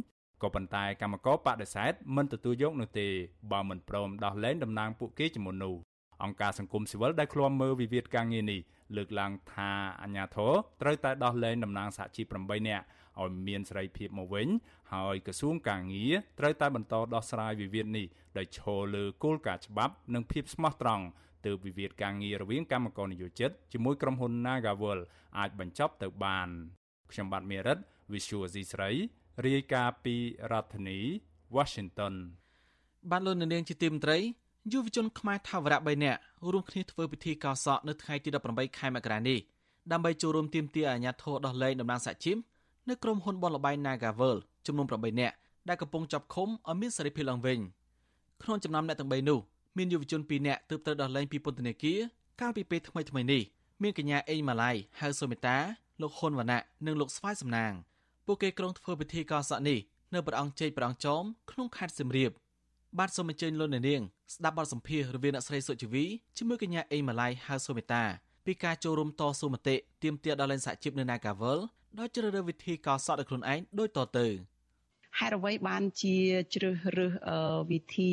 [0.43, 3.09] ក៏ប៉ុន្តែកម្មករបដិសេធមិនទទួលយកនោះទេ
[3.53, 5.77] បើមិនព្រមដោះលែងតំណាងពួកគេជាមុននោះ
[6.25, 8.61] អង្គការសង្គមស៊ីវិលដែលឃ្លាំមើលវិវាទការងារនេះ
[8.97, 9.71] លើកឡើងថា
[10.03, 12.85] អាញាធរត្រូវតែដោះលែងតំណាងសហជីព8នាក់
[13.21, 14.49] ឲ្យមានសេរីភាពមកវិញ
[14.93, 18.07] ហើយក្រសួងការងារត្រូវតែបន្តដោះស្រាយវិវាទនេះ
[18.39, 21.05] ដោយឈលលើគោលការណ៍ច្បាប់និងភាពស្មោះត្រង់
[21.47, 25.01] ទើបវិវាទការងាររវាងកម្មករនិយោជិតជាមួយក្រុមហ៊ុន Nagawal
[25.39, 26.49] អាចបញ្ចប់ទៅបាន
[27.11, 27.79] ខ្ញុំបាទមេរិត
[28.13, 28.91] Visual C ស្រី
[29.47, 30.17] រាយការណ៍ពី
[30.53, 30.99] រដ្ឋធានី
[31.57, 32.15] Washington
[33.11, 34.19] បានលោកនាងជាទីមន្ត្រី
[34.73, 36.21] យុវជនខ្មែរថាវរៈ3នាក់
[36.53, 39.39] រួមគ្នាធ្វើពិធីកោសក់នៅថ្ងៃទី18ខែមករានេះ
[39.93, 42.37] ដើម្បីចូលរួមទាមទារអាជ្ញាធរដោះលែងតំណាងសហជីព
[42.89, 45.35] នៅក្រុមហ៊ុនបនលបៃ Nagavel ចំនួន8នាក់
[45.69, 47.59] ដែលកំពុងចាប់ឃុំឲ្យមានសេរីភាពឡើងវិញ
[48.43, 49.39] ក្នុងចំណោមអ្នកទាំង3នោះ
[49.77, 51.99] មានយុវជន2នាក់ទើបត្រូវដោះលែងពីពន្ធនាគារ
[52.41, 53.43] កាលពីពេលថ្មីថ្មីនេះ
[53.83, 55.57] មានកញ្ញាអេងម៉ាឡៃហៅសូមេតា
[56.01, 57.73] លោកហ៊ុនវណ្ណៈនិងលោកស្វាយសំណាង
[58.27, 59.79] ពួកគេក្រុងធ្វើពិធីកោសក់នេះ
[60.15, 62.31] នៅព្រះអង្គជ័យព្រះអង្គចោមក្នុងខេត្តសៀមរាប
[62.99, 64.03] បាទសូមអញ្ជើញលោកអ្នកនាង
[64.35, 66.05] ស្ដាប់បទសម្ភាសន៍រវាងអ្នកស្រីសុជីវី
[66.39, 68.03] ជាមួយកញ្ញាអេងម៉ាឡៃហៅសូមេតា
[68.47, 71.59] ពីការចូលរួមតស៊ូមតិទាមទារដល់លែងសហជីពនៅ Nagavel
[71.99, 74.27] ដោយជ្រើសរើសវិធីកោសក់ដោយខ្លួនឯងដូចតទៅ
[75.19, 76.17] ហេតុអ្វីបានជា
[76.55, 77.15] ជ្រើសរើស
[77.71, 78.13] វិធី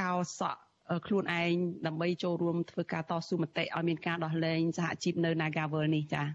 [0.00, 0.60] កោសក់
[1.06, 1.54] ខ្លួនឯង
[1.86, 6.26] ដើម្បីចូលរួមធ្វើការតស៊ូមតិឲ្យមានការដោះលែងសហជីពនៅ Nagavel នេះចា៎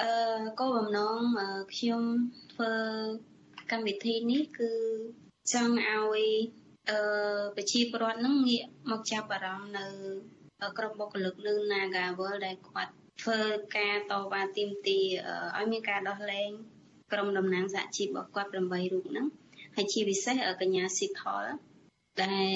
[0.00, 0.10] អឺ
[0.60, 1.18] គោលបំណង
[1.74, 2.02] ខ្ញុំ
[2.52, 2.72] ធ្វើ
[3.72, 4.72] កម្មវិធីនេះគឺ
[5.52, 6.24] ចង់ឲ្យ
[6.90, 6.98] អឺ
[7.56, 9.86] ប្រជាពលរដ្ឋនឹងងាកមកចាប់អារម្មណ៍នៅ
[10.78, 13.40] ក្រុមបុគ្គលិកនៅ Nagavel ដែលគាត់ ធ្វើ
[13.76, 15.06] ការតវ៉ាទាមទារ
[15.56, 16.50] ឲ្យមានការដោះលែង
[17.12, 18.74] ក្រុមតំណាងសហជីពរបស់គាត់8រូប
[19.08, 19.26] ហ្នឹង
[19.76, 21.44] ហើយជាពិសេសកញ្ញាស៊ីថល
[22.22, 22.48] ដែល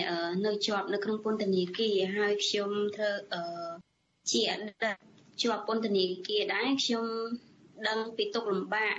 [0.46, 3.12] នៅជាប់នៅក្នុងពន្ធនាគារហើយខ្ញុំធ្វើ
[4.30, 4.84] ជាអតីត
[5.42, 7.06] ជាប់ពន្ធនាគារដែរខ្ញុំ
[7.88, 8.94] ដឹងពីទុកលំបាក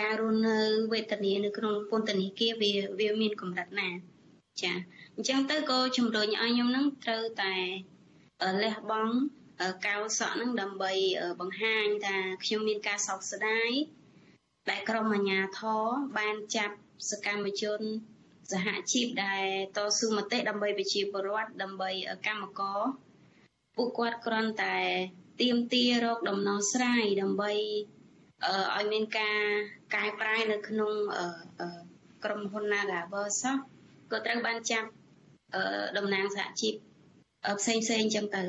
[0.00, 0.58] ការរស់នៅ
[0.92, 3.88] វេទនានៅក្នុងពន្ធនាគារវាវាមានកម្រិតណា
[4.62, 4.72] ចា
[5.14, 7.54] អញ្ចឹងទៅក៏ជំរុញឲ្យខ្ញុំនឹងត្រូវតែ
[8.62, 9.14] លះបង់
[9.86, 10.92] កៅសក់នឹងដើម្បី
[11.40, 13.70] បង្ហាញថាខ្ញុំមានការសោកស្ដាយ
[14.70, 15.82] ដែលក្រុមអាជ្ញាធរ
[16.18, 16.76] បានចាប់
[17.10, 17.80] សកម្មជន
[18.52, 19.44] សហជីពដែល
[19.76, 21.90] តស៊ូមតិដើម្បីប្រជាពលរដ្ឋដើម្បី
[22.26, 22.80] កម្មករ
[23.76, 24.76] ពួកគាត់គ្រាន់តែ
[25.40, 27.52] ទៀមទារកដំណោះស្រាយដើម្បី
[28.76, 29.40] ឲ្យមានការ
[29.94, 30.92] កែប្រែនៅក្នុង
[32.24, 33.56] ក្រុមហ៊ុន Nagaver សោះ
[34.10, 34.88] ក៏ត្រូវបានចាប់
[35.96, 36.74] តំណាងសហជីព
[37.60, 38.42] ផ្សេងផ្សេងចឹងទៅ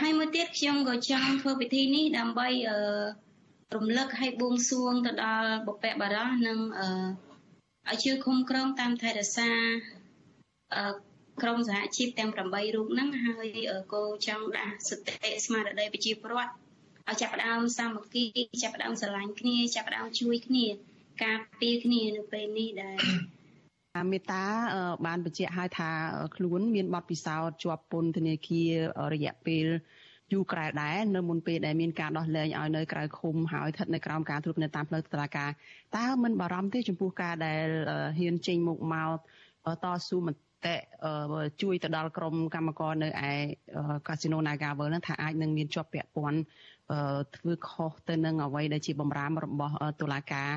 [0.00, 2.48] ហើយមួយទៀតខ្ញុំក៏ចង់ធ្វើពិធីនេះដើម្បី
[3.74, 6.58] រំលឹកឲ្យបួងសួងទៅដល់បុព្វបុរសនិង
[7.90, 9.50] ឲ្យជួយคุ้មគ្រងតាមថែរក្សា
[11.42, 12.38] ក្រុមសហជីពទាំង8
[12.74, 13.48] រូបហ្នឹងហើយ
[13.92, 16.52] គោចង់ដាស់សតិស្មារតីប្រជាពលរដ្ឋ
[17.08, 18.24] ឲ្យចាប់ផ្ដើមសាមគ្គី
[18.62, 20.66] ចាប់ផ្ដើមស្រឡាញ់គ្នាចាប់ផ្ដើមជួយគ្នា
[21.24, 22.98] ការពារគ្នានៅពេលនេះដែល
[24.10, 24.42] មេតា
[25.06, 25.90] បានបញ្ជាក់ឲ្យថា
[26.36, 28.70] ខ្លួនមានបទពិសោធន៍ជាប់ពន្ធនាគារ
[29.12, 29.66] រយៈពេល
[30.32, 35.50] យូរក្រែដែរនៅមុនពេលដែលមានការដោះលែងឲ្យនៅក្រៅឃុំហើយស្ថិតនៅក្រោមការត្រួតពិនិត្យតាមផ្លូវតុលាការ
[35.96, 37.66] តើមិនបារម្ភទេចំពោះការដែល
[38.18, 39.10] ហ៊ានចេញមុខមក
[39.84, 40.76] តស៊ូមតិ
[41.62, 43.32] ជួយទៅដល់ក្រមកម្មករនៅឯ
[44.08, 46.38] កាស៊ីណូ Nagavel នឹងថាអាចនឹងមានជាប់ពាក់ព័ន្ធ
[47.36, 50.50] ធ្វើខុសទៅនឹងអ្វីដែលជាបំរាមរបស់តុលាការ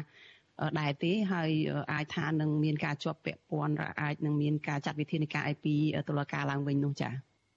[0.79, 1.51] ដែរទេហើយ
[1.91, 5.75] អាចថានឹងមានការជាប់ពាក់ព័ន្ធអាចនឹងមានការចាត់វិធានការអីពី
[6.09, 7.13] តុលាការឡើងវិញនោះចា៎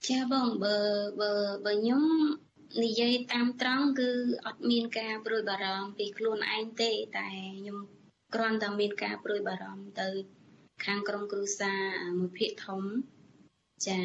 [0.08, 0.76] ចាបងបើ
[1.20, 1.30] បើ
[1.64, 2.04] បើខ្ញុំ
[2.84, 4.10] និយាយតាមត្រង់គឺ
[4.46, 7.78] អត់មានការព្រួយបារម្ភពីខ្លួនឯងទេតែខ្ញុំ
[8.34, 10.08] គ្រាន់តែមានការព្រួយបារម្ភទៅ
[10.84, 11.80] ខាងក្រុមគ្រួសារ
[12.18, 12.82] មួយភាគធំ
[13.86, 14.00] ចា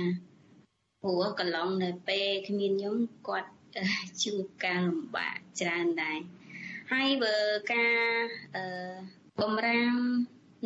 [1.02, 3.52] ព្រោះកន្លងនៅពេលគ្មានខ្ញុំគាត់
[4.24, 6.20] ជួបការលំបាកច្រើនដែរ
[6.92, 7.36] ហើយបើ
[7.74, 8.00] ការ
[8.56, 8.66] អឺ
[9.42, 9.96] បំរាម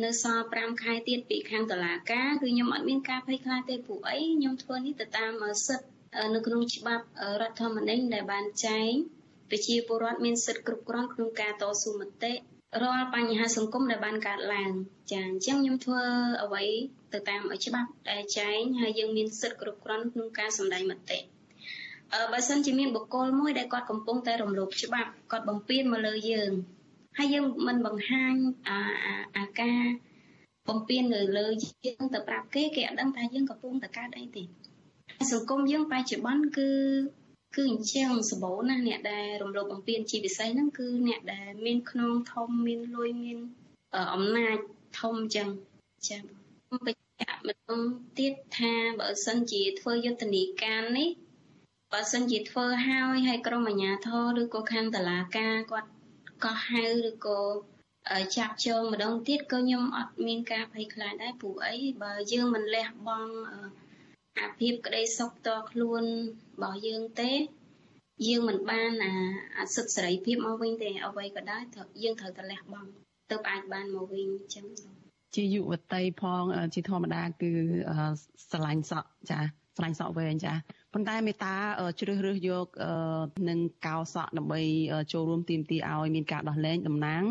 [0.04, 5.32] នៅសល់5ខែទៀតពីខាងតុលាការគឺខ្ញុំអត់មានការភ័យខ្លាចទេពួកអីខ្ញុំធ្វើនេះទៅតាម
[5.66, 5.88] សិទ្ធិ
[6.34, 7.04] នៅក្នុងច្បាប់
[7.40, 8.90] រដ្ឋធម្មនុញ្ញដែលបានចែង
[9.50, 12.32] ប្រជាពលរដ្ឋមានសិទ្ធិគ្រប់គ្រាន់ក្នុងការតស៊ូមតិ
[12.82, 14.70] រាល់បញ្ហាសង្គមដែលបានកើតឡើង
[15.10, 16.02] ចាអញ្ចឹងខ្ញុំធ្វើ
[16.42, 16.64] អ្វី
[17.12, 21.39] ទៅតាមច្បាប់ដែលចែងហើយយើងមានសិទ្ធិគ្រប់គ្រាន់ក្នុងការសម្ដែងមតិអឺ
[22.32, 26.52] បើសិនជាមានបុគ្គលមួយដែលគាត់កំពុងតែរំលោភច្បាប់គាត់បំពានមកលើយើង
[27.18, 28.34] ហើយយើងមិនបង្ហាញ
[28.68, 28.78] អា
[29.36, 29.82] អាការ
[30.68, 31.46] បំពេញនៅលើ
[31.84, 34.42] យើងទៅប្រាប់គេគេអត់ដឹងថាយើងកំពុងតែកើតអីទេ
[35.32, 36.68] សង្គមយើងបច្ចុប្បន្នគឺ
[37.56, 43.38] គឺអញ្ចឹងសម្បូរណាស់អ្នកដែលរំលោភបំពានជាពិសេសហ្នឹងគឺអ្នកដែលមានខ្នងធំមានលុយមាន
[44.14, 44.56] អំណាច
[45.00, 45.48] ធំអញ្ចឹង
[46.08, 46.20] ចា៎
[46.86, 47.80] បញ្ជាក់ម្ដង
[48.18, 51.08] ទៀតថាបើសិនជាធ្វើយុទ្ធនាការនេះ
[51.92, 55.90] បើសិនជាធ្វើហើយហើយក្រុមអាជ្ញាធរឬក៏ខាងតុលាការគាត់
[56.44, 57.40] កោះហៅឬក៏
[58.36, 63.34] ចាប់ចូលម្ដងទៀតក៏ខ្ញុំអត់មានការភ័យខ្លាចដែរព្រោះអីបើយើងមិនលះបង់
[64.38, 66.02] អាភាពក្តីសុខតខ្លួន
[66.54, 67.32] របស់យើងទេ
[68.26, 69.12] យើងមិនបានអា
[69.58, 71.62] អាសិទ្ធិសេរីភាពមកវិញទេអ្វីក៏ដោយ
[72.02, 72.88] យើងត្រូវតែលះបង់
[73.30, 74.66] ទើបអាចបានមកវិញអញ្ចឹង
[75.34, 76.42] ជាយុវតីផង
[76.74, 77.52] ជាធម្មតាគឺ
[78.50, 79.38] ស្រឡាញ់សក់ចា
[79.76, 80.52] ស្រឡាញ់សក់វែងចា
[80.92, 81.54] ប៉ុន្តែមេតា
[82.00, 82.66] ជ្រើសរើសយក
[83.48, 84.60] នឹងកោសក់ដើម្បី
[85.12, 87.22] ចូលរួមទីមទីឲ្យមានការដោះលែងតំណាង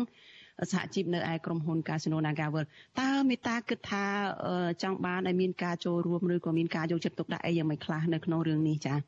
[0.72, 2.64] សហជីពនៅឯក្រុមហ៊ុន Casino Nagavel
[3.00, 4.04] តើមេតាគិតថា
[4.82, 8.98] ចង់បានឲ្យមានការចូលរួមឬក៏មានការយកចិត្តទុកដាក់អីយ៉ាងម៉េចខ្លះនៅក្នុងរឿងនេះចា៎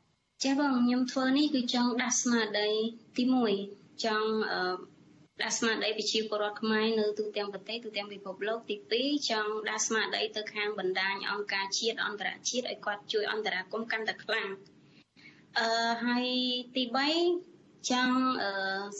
[0.43, 2.69] ចាបងខ្ញុំធ្វើនេះគឺចង់ដាស់ស្មារតី
[3.17, 3.23] ទី
[3.63, 4.29] 1ចង់
[5.41, 14.49] ដាស់ស្មារតីប្រជាពលរដ្ឋខ្មែរនៅទូទាំងប្រទេសទូទាំងពិភពលោកទី2ចង់ដាស់ស្មារតីទៅខាងបណ្ដាញអង្គការជាតិអន្តរជាតិឲ្យគាត់ជួយអន្តរាគមន៍កាន់តែខ្លាំង
[15.59, 15.67] អឺ
[16.05, 16.25] ហើយ
[16.75, 16.83] ទី
[17.37, 18.51] 3ចង់អឺ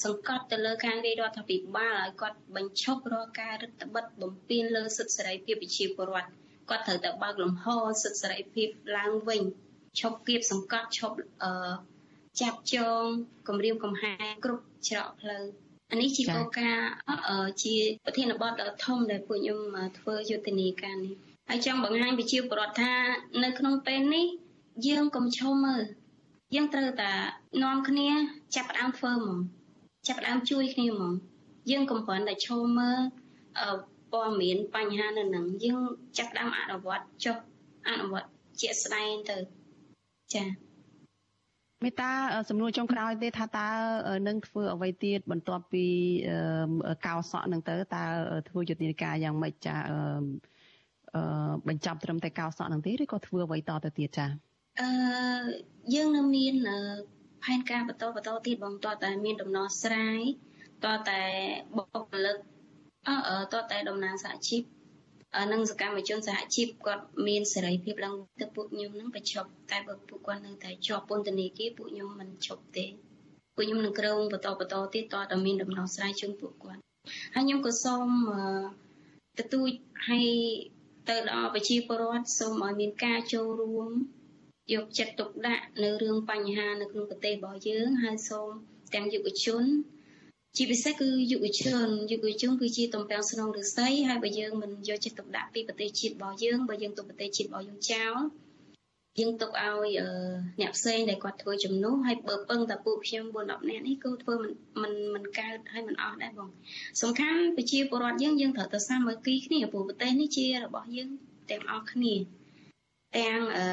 [0.04, 6.30] សង្កត់ទៅលើខាងរាជរដ្ឋាភិបាលឲ្យគាត់បញ្ឈប់រាល់ការរដ្ឋបិទបំពានលើសិទ្ធិសេរីភាពប្រជាពលរដ្ឋ
[6.70, 7.66] គាត់ត្រូវតែបើកលំហ
[8.04, 8.68] សិទ្ធិសេរីភាព
[8.98, 9.42] ឡើងវិញ
[10.00, 11.74] ឈប់គៀបសង្កត់ឈប់អឺ
[12.42, 13.04] ចាប់ចង
[13.48, 15.44] គម្រាមកំហែងគ្រប់ច្រកផ្លូវ
[15.94, 16.90] អានេះជាគោលការណ៍
[17.64, 17.76] ជា
[18.06, 19.60] ប្រធានបទដ៏ធំដែលពួកខ្ញុំ
[19.98, 21.16] ធ្វើយុទ្ធនាការនេះ
[21.50, 22.94] ហើយចង់បង្ហាញប្រជាពលរដ្ឋថា
[23.44, 24.26] នៅក្នុងពេលនេះ
[24.88, 25.84] យើងកុំឈប់មើល
[26.56, 27.12] យើងត្រូវតែ
[27.64, 28.10] នាំគ្នា
[28.56, 29.38] ចាប់ផ្ដើមធ្វើហ្មង
[30.08, 31.14] ចាប់ផ្ដើមជួយគ្នាហ្មង
[31.72, 33.00] យើងកុំគ្រាន់តែឈប់មើល
[34.12, 35.82] ព័ត៌មានបញ្ហានៅនឹងយើង
[36.18, 37.38] ចាប់ផ្ដើមអនុវត្តចុះ
[37.88, 38.30] អនុវត្ត
[38.62, 39.38] ជាក់ស្ដែងទៅ
[40.34, 40.73] ចា៎
[41.84, 42.12] មេតា
[42.50, 43.68] សំណួរចុងក្រោយទេថាតើ
[44.28, 45.86] នឹងធ្វើអ្វីទៀតបន្ទាប់ពី
[47.06, 48.04] កោសក់នឹងទៅតើ
[48.50, 51.24] ធ្វើយុទ្ធនាការយ៉ាងម៉េចចាអឺ
[51.68, 54.26] បញ្ចប់ត្រឹមតែកោសក់នឹងទេឬក៏ធ្វើអ្វីតទៅទៀតចា
[54.82, 54.90] អឺ
[55.94, 56.56] យើងនៅមាន
[57.44, 60.22] ផែនការបន្តបន្តទៀតបងតតែមានដំណោះស្រាយ
[60.86, 61.22] តតែ
[61.78, 62.38] បុគ្គលិក
[63.08, 64.64] អឺតតែតំណាងសហជីព
[65.52, 72.86] និងសកម្មជនសហជីពគាត់មានសេរីភាពឡើងទៅពួកខ្ញុំនឹងបញ្ឈប់តែបើពួកគាត់នៅតែជាប់ពន្ធនាគារពួកខ្ញុំមិនឈប់ទេ
[73.56, 76.82] ពួកខ្ញុំនឹងក្រងបន្តបន្តទៀតតតែមានដំណោះស្រាយជូនពួកគាត់
[77.36, 78.08] ហើយខ្ញុំក៏សូម
[79.40, 79.70] ទទូច
[80.06, 80.26] ឲ្យ
[81.10, 83.90] ទៅដល់ប្រជាពលរដ្ឋសូមឲ្យមានការចូលរួម
[84.74, 88.50] យកចិត្តទុកដាក់នៅរឿងបញ្ហានៅក្នុងប្រទេសរបស់យើងហើយសូម
[88.94, 89.64] ទាំងយុវជន
[90.58, 98.16] ជាពិសេសគឺយុវជនយុវជនគឺជាតំពាំងស្នងឫស្សីហើយបើយើងមិនយកចិត្តទុកដាក់ពីប្រទេសជាតិរបស់យើងបើយើងទុកប្រទេសជាតិរបស់យើងចោល
[99.20, 99.90] យើងទុកឲ្យ
[100.62, 106.50] អ្នកផ្សេងដែលគាត់ធ្វើជំនួសហើយបើពឹងតែពួកខ្ញុំ4 10នាក់នេះគឺធ្វើមិនមិនមិនកើតហើយមិនអស់ដែរបង
[107.02, 111.10] សំខាន់ប្រជាពលរដ្ឋយើងយើងត្រូវតែសាមគ្គីគ្នាព្រោះប្រទេសនេះជារបស់យើង
[111.50, 112.14] ទាំងអស់គ្នា
[113.18, 113.66] ទាំងអឺ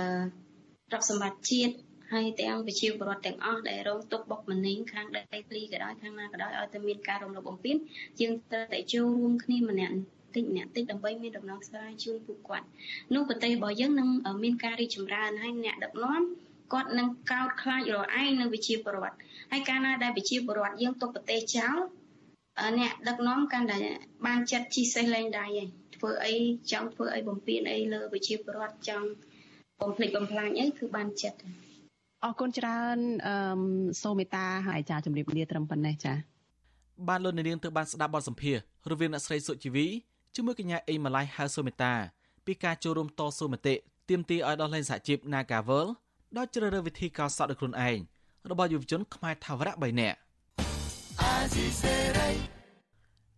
[0.90, 1.74] ទ្រព្យសម្បត្តិជាតិ
[2.12, 7.76] ហើយទាំងប្រជាពលរដ្ឋទាំងអស់ដែលរងទុក្ខបុកម្នេញខាងដីធ្លីក៏ដោយខាងណាក៏ដោយឲ្យតែមានការរំលោភបំពាន
[8.20, 9.94] យើងត្រូវតែចូលរួមគ្នាម្នាក់
[10.34, 12.66] តិចម្នាក់តិចដើម្បីមានដំណោះស្រាយជូនពួកគាត់
[13.14, 14.08] នោះប្រទេសរបស់យើងនឹង
[14.44, 16.22] មានការរីកចម្រើនហើយអ្នកដឹកនាំ
[16.72, 19.16] គាត់នឹងកោតខ្លាចរឯងនៅវិជាពលរដ្ឋ
[19.52, 21.76] ហើយកាលណាដែលវិជាពលរដ្ឋយើងទុកប្រទេសចោល
[22.78, 23.78] អ្នកដឹកនាំកាន់តែ
[24.26, 26.34] បានចិត្តជីសេះលែងដៃឯងធ្វើអី
[26.72, 29.08] ចង់ធ្វើអីបំពេញអីលើវិជាពលរដ្ឋចង់
[29.80, 31.38] បំភ្លេចបំផ្លាញអីគឺបានចិត្ត
[32.24, 33.34] អរគុណច្រើនអឺ
[34.02, 36.12] សូមេតាហើយចាជំរាបលាត្រឹមប៉ុណ្ណេះចា
[37.08, 38.56] បានលោកនាងទើបបានស្ដាប់បទសម្ភាស
[38.90, 39.86] រវាងអ្នកស្រីសុជីវី
[40.34, 41.92] ជាមួយកញ្ញាអេម៉ាឡៃហៅសូមេតា
[42.46, 43.74] ពីការចូលរួមតស៊ូមតិ
[44.08, 45.86] ទាមទារឲ្យដោះលែងសហជីព Nagavel
[46.36, 47.98] ដោយជ្រើសរើសវិធីកោសក់ដោយខ្លួនឯង
[48.50, 50.18] របស់យុវជនខ្មែរថាវរៈ3នាក់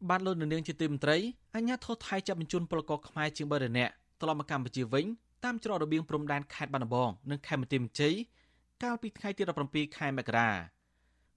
[0.08, 1.16] បានលោកនាងជាទីមន្ត្រី
[1.56, 5.04] អញ្ញាធរថៃចាប់បញ្ជូនពលករខ្មែរជាង3នាក់ត្រឡប់មកកម្ពុជាវិញ
[5.44, 8.14] តាមច្រករបៀងព្រំដែនខេត្តបាត់ដំបងនិងខេត្តបន្ទាយមានជ័យ
[8.82, 10.50] កាលពីថ្ងៃទី17ខែមករា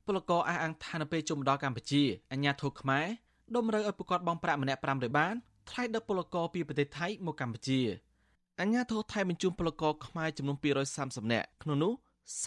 [0.06, 3.06] ពលករអះអាងថានៅពេលជុំដល់កម្ពុជាអាញាធរខ្មែរ
[3.56, 5.36] តម្រូវឲ្យប្រកាសបងប្រាក់ម្នាក់500បាន
[5.70, 7.80] ថ្លៃដឹកពលករពីប្រទេសថៃមកកម្ពុជា
[8.62, 10.58] អញ្ញាធរថៃបញ្ជូនពលករខ្មែរចំនួន
[10.96, 11.94] 230នាក់ក្នុងនោះ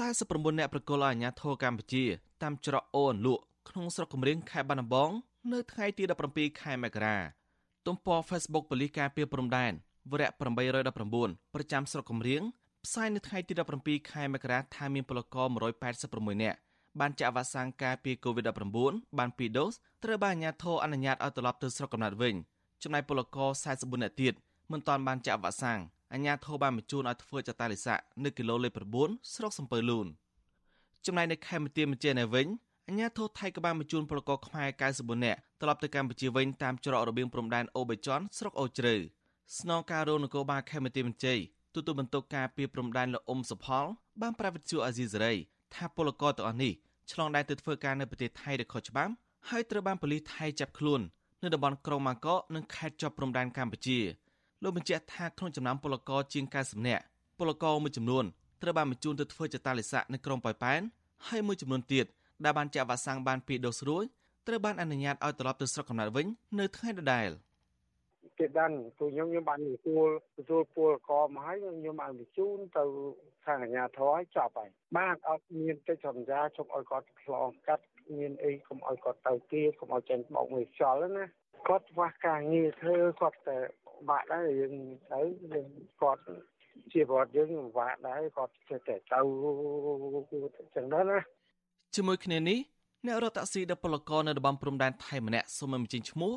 [0.02, 2.04] 49នាក់ប្រកល់ឲ្យអាញាធរកម្ពុជា
[2.42, 5.11] តាមច្រកអូនលក់ក្នុងស្រុកគំរៀងខេត្តបាត់ដំបង
[5.52, 7.16] នៅថ្ងៃទី17ខែមករា
[7.87, 9.72] ទំព័រ Facebook ប៉ូលីសការពារព្រំដែន
[10.11, 10.28] វរៈ
[10.92, 12.42] 819ប្រចាំស្រុកគំរៀង
[12.87, 15.47] ផ្សាយនៅថ្ងៃទី17ខែមករាថាមានពលករ
[15.95, 16.59] 186នាក់
[17.01, 22.35] បានចាក់វ៉ាក់សាំងការពារ COVID-19 បាន2ដូសត្រូវបានអាជ្ញាធរអនុញ្ញាតឲ្យត្រឡប់ទៅស្រុកកំណើតវិញ
[22.83, 24.35] ចំណែកពលករ44នាក់ទៀត
[24.73, 25.81] មិនទាន់បានចាក់វ៉ាក់សាំង
[26.12, 30.07] អាជ្ញាធរបានបញ្ជូនឲ្យធ្វើចតាលិស័កនៅគីឡូលេខ9ស្រុកសំពើលូន
[31.07, 32.47] ចំណែកនៅខេមរៈមជានៅវិញ
[32.88, 38.95] អាជ្ញាធរថៃក៏បានបញ្ជូនពលករខ្មែរ94នាក់ត្រឡប់ទៅកម្ពុជាវិញតាមច្រករបៀងព្រំដែនអូបេចនស្រុកអូជ្រៅ
[39.59, 41.41] ស្នងការរងនគរបាលខេមរៈមជ័យ
[41.74, 43.85] ទូតបន្ទុកការពីព្រំដែនលោកអ៊ុំសុផល
[44.20, 45.35] បានប្រាប់វិទ្យុអាស៊ីសេរី
[45.74, 46.72] ថាពលករទាំងអស់នេះ
[47.12, 49.12] ឆ្លងដែនទៅធ្វើការនៅប្រទេសថៃដោយខុសច្បាប់
[49.48, 51.00] ហើយត្រូវបានប៉ូលីសថៃចាប់ខ្លួន
[51.42, 53.98] នៅតំបន់ក្រុងម៉ាកកនិងខេត្តជាប់ព្រំដែនកម្ពុជា
[54.62, 57.04] លោកបញ្ជាក់ថាក្នុងចំណោមពលករជាង90នាក់
[57.38, 58.24] ពលករមួយចំនួន
[58.62, 60.81] ត្រូវបានបញ្ជូនទៅធ្វើចតាលិស័កនៅក្រុងប៉ោយប៉ែន
[61.28, 62.07] ហើយមួយចំនួនទៀត
[62.44, 64.04] ដែលបានចាក់វ៉ាក់សាំងបានពីរដូសរួច
[64.46, 66.26] ត្រូវបានអនុញ្ញាតឲ្យត្រឡប់ទៅស្រុកកំណើតវិញ
[66.59, 67.31] នៅថ្ងៃដដែល
[68.38, 72.85] គេដឹងគឺខ្ញុំខ្ញុំបានទទួលទទួលពលកមកហើយខ្ញុំបានបញ្ជូនទៅ
[73.46, 77.85] ខាងអាជ្ញាធរឲ្យចប់ហើយបានអត់មានកិច្ចសន្យាជប់ឲ្យគាត់ឆ្លងកាត់
[78.18, 81.24] មានអីកុំឲ្យគាត់ទៅទៀតកុំឲ្យចេញបោកមួយខ្យល់ណា
[81.68, 83.59] គាត់ខ្វះការងារធ្វើគាត់តែ
[84.09, 84.74] បាក់ដែរយើង
[85.12, 85.20] ទៅ
[85.53, 85.68] យើង
[86.03, 86.22] គាត់
[86.92, 89.20] ជាប្រវត្តិយើងពិបាកដែរគាត់ចេះតែទៅ
[90.74, 91.18] ចឹងដែរណា
[91.96, 92.59] ជាមួយគ្នានេះ
[93.07, 96.33] អ្នករត់តាក់ស៊ីដែលពលករនៅតំបន់ព្រំដែនថៃម្នាក់សូមមិនបញ្ចេញឈ្មោះ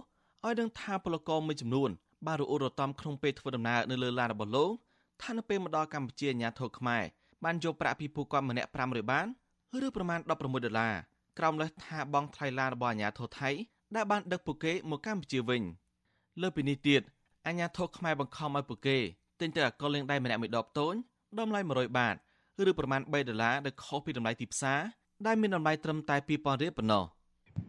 [0.46, 1.90] ឲ្យដឹងថាពលករមួយចំនួន
[2.28, 4.72] បានរអ៊ូរតំក្នុងពេលធ្វើដំណើរនៅលើឡានរបស់លោក
[5.22, 7.04] ថានៅពេលមកដល់កម្ពុជាអាញាធរខ្មែរ
[7.44, 9.28] បានយកប្រាក់ពីពួកគាត់ម្នាក់500បាន
[9.86, 10.94] ឬប្រមាណ16ដុល្លារ
[11.38, 13.50] ក្រោមលេសថាបង់ថ្លៃឡានរបស់អាញាធរថៃ
[13.96, 15.62] ដែលបានដឹកពួកគេមកកម្ពុជាវិញ
[16.42, 17.02] លើពីនេះទៀត
[17.48, 18.98] អាញាធរខ្មែរបង្ខំឲ្យពួកគេ
[19.40, 20.94] ទិញតែអកុលលេងដៃម្នាក់មួយដបតូច
[21.40, 22.16] តម្លៃ100បាត
[22.70, 24.80] ឬប្រមាណ3ដុល្លារដែលខុសពីតម្លៃទីផ្សារ
[25.28, 27.04] ដែលមានតម្លៃត្រឹមតែ2000រៀលប៉ុណ្ណោះ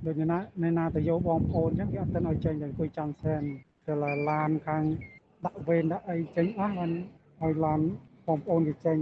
[0.07, 3.43] ដូចណានៅណាទៅយកបងប្អូនអញ្ចឹងគេអត់ទៅឲ្យចេញទៅអង្គុយចង់សែន
[3.87, 3.93] ទៅ
[4.31, 4.83] ឡានខាង
[5.45, 6.91] ដាក់វេនដាក់អីចេញអស់បាន
[7.43, 7.81] ឲ្យឡាន
[8.27, 8.97] បងប្អូនគេចេញ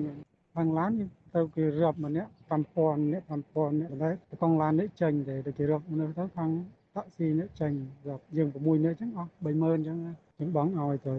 [0.55, 0.91] ខាងឡាន
[1.35, 2.31] ទៅគេរាប់ម្នាក់
[2.73, 5.13] 5000នាក់5000នាក់ដែរកងឡាននេះចេញ
[5.47, 6.51] ទៅគេរាប់មនុស្សទៅខាង
[6.97, 7.73] តាក់ស៊ីនេះចេញ
[8.09, 9.99] រាប់យើង6នាក់អញ្ចឹងអស់30000អញ្ចឹង
[10.39, 11.15] យើងបងឲ្យទៅ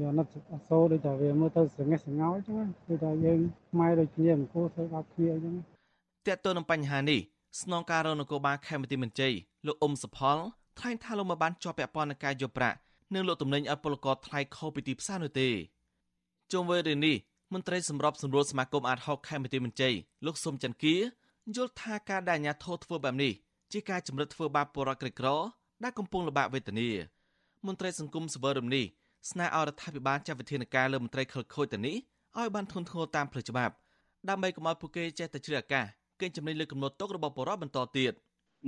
[0.00, 3.38] វានឹកអសូរដូចតែវាមើលទៅស្រងេះស្រងោចអញ្ចឹងគឺថាយើង
[3.70, 5.54] ខ្មែរដូចគ្នាមិនគួរធ្វើបាបគ្នាអញ្ចឹង
[6.26, 7.20] តើតើនឹងបញ្ហានេះ
[7.60, 9.34] ស្នងការរនគរបាលខេមរទីមន្ជ័យ
[9.66, 10.38] លោកអ៊ុំសុផល
[10.78, 12.76] ថ្លែងថាលោកមិនបានជាប់ពាក់ព័ន្ធនឹងការយកប្រាក់
[13.14, 15.48] និងលោកទំនិញឲ្យពលករថ្លៃខុសពីទីផ្សារនោះទេ
[16.52, 17.16] ជុំវិញរឿងនេះ
[17.52, 19.94] មន្ត្រីសម្របសម្រួលសមាគមអាតហុកខេមរទីមន្ជ័យ
[20.26, 20.96] លោកសុំច័ន្ទគា
[21.56, 23.32] យល់ថាការដែលអាញាធរធ្វើបែបនេះ
[23.72, 25.28] ជាការជំរិតធ្វើបាបពលរដ្ឋក្រីក្រ
[25.82, 26.88] ដែលកំពុងលំបាកវេទនា
[27.66, 28.84] មន្ត្រីសង្គមសវររំនេះ
[29.30, 31.96] ស្នើឲ្យរដ្ឋាភិបាលចាត់វិធានការលើមន្ត្រីខិលខូចទៅនេះ
[32.38, 33.74] ឲ្យបានធន់ធ្ងរតាមផ្លូវច្បាប់
[34.28, 35.86] ដើម្បីកុំឲ្យពួកគេចេះតែជ្រៀតឱកាស
[36.20, 38.12] កេងចំណេញលើកំណត់ទុករបស់បរិបទបន្តទៀត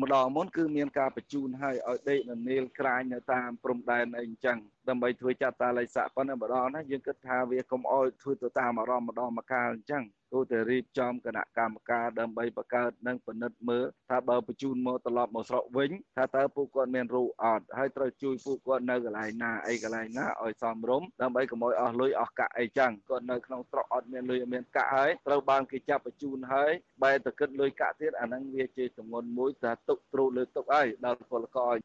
[0.02, 4.58] ម្ដងមុនគឺមានការបញ្ជូនឲ្យឲ្យដេកនៅនេលក្រាញនៅតាមព្រំដែនអីអញ្ចឹង
[4.88, 26.72] ដើម្បីធ្វើចាត់តាល័យស័កប៉ុន្តែម្ដងណាយើងគិតថាវាកុំអោយធ្វើទៅតាមអារម្មណ៍ម្ដងម្កាលអញ្ចឹងគួរតែរៀបចំគណៈកម្មការដើម្បីបង្កើតនិងពិនិត្យមើលថាបើបញ្ជូនមកត្រឡប់មកស្រុកវិញថាតើពួកគាត់មានរូអត់ហើយត្រូវជួយពួកគាត់នៅកន្លែងណាអីកន្លែងណាឲ្យសមរម្យដើម្បីកុំឲ្យអស់លុយអស់កាក់អីចឹងគាត់នៅក្នុងស្រុកអត់មានលុយអត់មានកាក់ហើយត្រូវបានគេចាប់បញ្ជូនហើយ
[27.02, 31.76] បែរទៅគិតលុយកាក់ទៀតអាហ្នឹងវាជាទម្ងន់មួយថាទុកទ្រូលើទុកហើយដល់ពលករ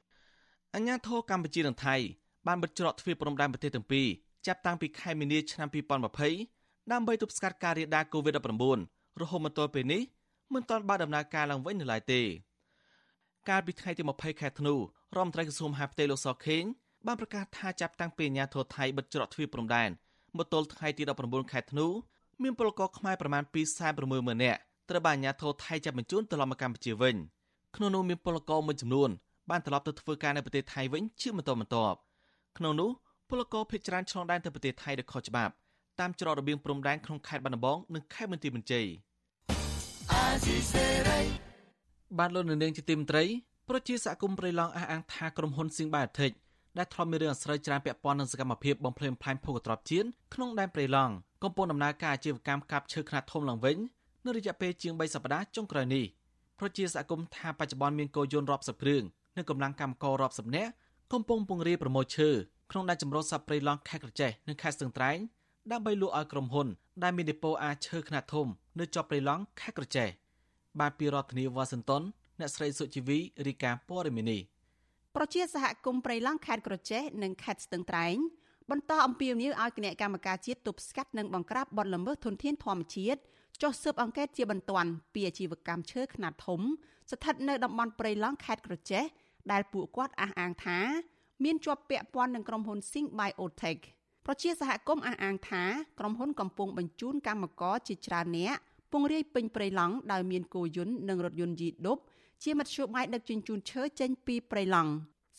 [0.76, 1.98] អញ្ញាធរកម្ពុជានិងថៃ
[2.47, 4.08] បានបិទច្រកទ្វារព្រំដែនប្រទេសទាំងពីរ
[4.47, 5.67] ចាប់តាំងពីខែមីនាឆ្នាំ
[6.29, 10.01] 2020ដើម្បីទប់ស្កាត់ការរាលដាល COVID-19 រហូតមកទល់ពេលនេះ
[10.53, 12.21] មិនទាន់បានដំណើរការឡើងវិញនៅឡើយទេ
[13.49, 14.79] កាលពីថ្ងៃទី20ខែធ្នូរ
[15.13, 16.63] ដ្ឋមន្ត្រីក្រសួងមហាផ្ទៃលោកសខេង
[17.08, 19.89] បានប្រកាសថាចាប់តាំងពីអាញាធរថៃបិទច្រកទ្វារព្រំដែន
[20.38, 21.88] មកទល់ថ្ងៃទី19ខែធ្នូ
[22.43, 23.43] មានពលករខ្មែរប្រមាណ
[23.93, 27.15] 260,000នាក់ត្រូវបានអាញាធរថៃចាប់បញ្ជូនត្រឡប់មកកម្ពុជាវិញ
[27.75, 29.10] ក្នុងនោះមានពលករមួយចំនួន
[29.49, 31.97] បានត្រឡប់ទៅធ្វើការនៅប្រទេសថៃវិញជាបន្តបន្ទាប់
[32.58, 32.89] ក្នុងនោះ
[33.30, 35.54] ពលករភេជ្ជច្រើនឆ្លងដែនទៅប្រទេសថៃដោយខុសច្បាប់
[36.00, 38.86] តាមច្រករបៀងព្រំដែនក្នុងខេត្តបាត់ដំបងនិងខេត្តបន្ទាយមានជ័យ
[42.20, 43.24] បានលោកនៅនាងជាទីមត្រី
[43.70, 46.34] ប្រជាសហគមន៍ព្រៃឡង់អះអាងថាក្រុមហ៊ុន Sing Biotic
[46.78, 51.13] ដែលធ្លាប់មានរឿងអាស្រូវច្រើនពាក់ព័ន្ធនឹងសកម្មភាពបំផ្លាញផ្លាញភូកត្រប់ជាតិក្នុងដែនព្រៃឡង់
[51.44, 53.78] កំពុងដំណើរការអាជីវកម្មកាប់ឈើខ្នាតធំឡើងវិញ
[54.26, 56.06] នៅរយៈពេលជាង3សប្តាហ៍ចុងក្រោយនេះ
[56.60, 59.04] ប្រជាសហគមន៍ថាបច្ចុប្បន្នមានកោយន្តរាប់សិបគ្រឿង
[59.38, 60.72] និងកម្លាំងកម្មកររាប់សិបនាក់
[61.13, 62.30] កំពុងពង្រាយប្រមូលឈើ
[62.71, 65.17] ក្នុងដែនចម្រុះសត្វព្រៃឡង់ខេត្តក្រចេះនិងខេត្តស្ទឹងត្រែង
[65.71, 66.67] ដើម្បីលក់ឲ្យក្រុមហ៊ុន
[67.04, 68.47] ដែលមានដេប៉ូអាឈើខ្នាតធំ
[68.80, 70.08] នៅជាប់ព្រៃឡង់ខេត្តក្រចេះ
[70.80, 72.04] បាទពីរដ្ឋធានីវ៉ាស៊ីនតោន
[72.39, 74.38] អ្នកស្រីសុជីវីរីកាព័រមីនី
[75.15, 78.15] ប្រជាសហគមន៍ព្រៃឡង់ខេត្តក្រចេះនិងខេត្តស្ទឹងត្រែង
[78.71, 83.19] បន្តអំពាវនាវឲ្យគណៈកម្មការជាតិទប់ស្កាត់និងបង្ក្រាបបទល្មើសធនធានធម្មជាតិ
[83.62, 86.62] ចុះស៊ើបអង្កេតជាបន្ទាន់ពីអាជីវកម្មឈើខ្នាតធំ
[87.12, 89.04] ស្ថិតនៅតំបន់ព្រៃឡង់ខេត្តក្រចេះ
[89.51, 90.79] ដែលពួកគាត់អះអាងថា
[91.43, 93.82] មានជាប់ពាក់ព័ន្ធនឹងក្រុមហ៊ុន Sing Biotech
[94.25, 95.63] ប្រជាសហគមន៍អះអាងថា
[95.99, 98.60] ក្រុមហ៊ុនកំពុងបញ្ជូនកម្មករជាច្រើននាក់
[98.91, 101.97] ពង្រាយពេញព្រៃឡង់ដោយមានគោយន្តនិងរថយន្តយីដុប
[102.43, 104.91] ជាមធ្យោបាយដឹកជញ្ជូនឈើចេញពីព្រៃឡង់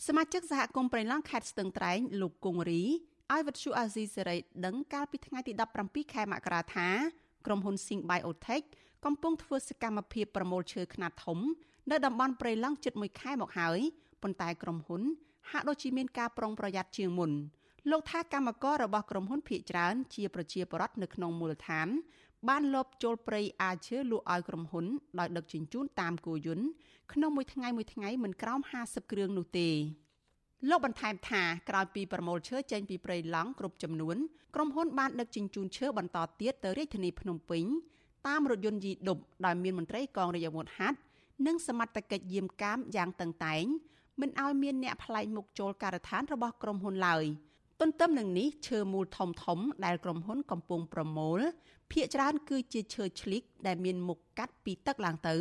[0.06, 2.82] សមាជិកសហគមន៍ព្រៃឡង់ខេត្តស្ទឹងត្រែងលោកគង្រី
[3.32, 4.36] ឲ្យវិទ្យុអាស៊ីសេរី
[4.66, 6.88] ដឹងកាលពីថ្ងៃទី17ខែមករាថា
[7.46, 8.64] ក្រុមហ៊ុន Sing Biotech
[9.04, 11.38] កំពុងធ្វើសកម្មភាពប្រមូលឈើខ្នាតធំ
[11.90, 13.78] នៅតំបន់ព្រៃឡង់ជិត1ខែមកហើយ
[14.22, 15.02] ប៉ុន្តែក្រុមហ៊ុន
[15.50, 17.30] ហាក់ដូចជាមានការប្រុងប្រយ័ត្នជាងមុន
[17.90, 21.88] លោកថាកម្មកររបស់ក្រុមហ៊ុនភៀកច្រើនជាប្រជាពលរដ្ឋនៅក្នុងមូលដ្ឋាន
[22.48, 24.87] បានលបចូលព្រៃអាឈើលក់ឲ្យក្រុមហ៊ុន
[25.18, 26.66] ដោយដឹកជញ្ជូនតាមគោយន្ត
[27.12, 29.68] ក្នុងមួយថ្ងៃមួយថ្ងៃមិនក្រោម50គ្រឿងនោះទេ
[30.68, 34.16] លោកបន្ថែមថាក្រោយពីប្រមូលឈើចេញពីព្រៃឡង់គ្រប់ចំនួន
[34.54, 37.64] ក្រុមហ៊ុនបានដឹកជញ្ជូនឈើបន្តទៀតទៅរាជធានីភ្នំពេញ
[38.26, 40.98] តាមរថយន្តយីដុបដោយមានមន្ត្រីកងរាជអាវុធហត្ថ
[41.46, 43.64] និងសមត្ថកិច្ចយាមកាមយ៉ាងតឹងតែង
[44.20, 47.24] មិនឲ្យមានអ្នកប្លែកមុខចូលការដ្ឋានរបស់ក្រុមហ៊ុនឡើយ
[47.80, 51.40] ទន្ទឹមនឹងនេះឈើមូលធំធំដែលក្រុមហ៊ុនកំពុងប្រមូល
[51.92, 55.37] ភាគច្រើនគឺជាឈើឆ្លៀកដែលមានមុខកាត់ពីទឹកឡើងទៅ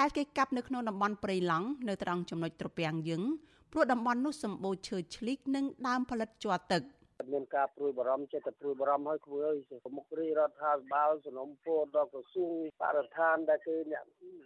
[0.00, 3.22] ដែលគេកាប់នៅក្នុងតំបន់ព្រៃឡង់នៅត្រង់ចំណុចត្រពាំងយឹង
[3.72, 6.82] ព្រោះតំបន់នោះសម្បូរឈើឆ្លៀកនិងដើមផលិតជ័រទឹក
[7.32, 12.52] មានការព្រួយបារម្ភចិត្តតែព្រួយបារម្ភឲ្យធ្វើឲ្យប្រមុខរាជរដ្ឋាភិបាលសំណុំពរដល់ក្រសួង
[12.82, 14.04] បរិស្ថានដែលគេអ្នក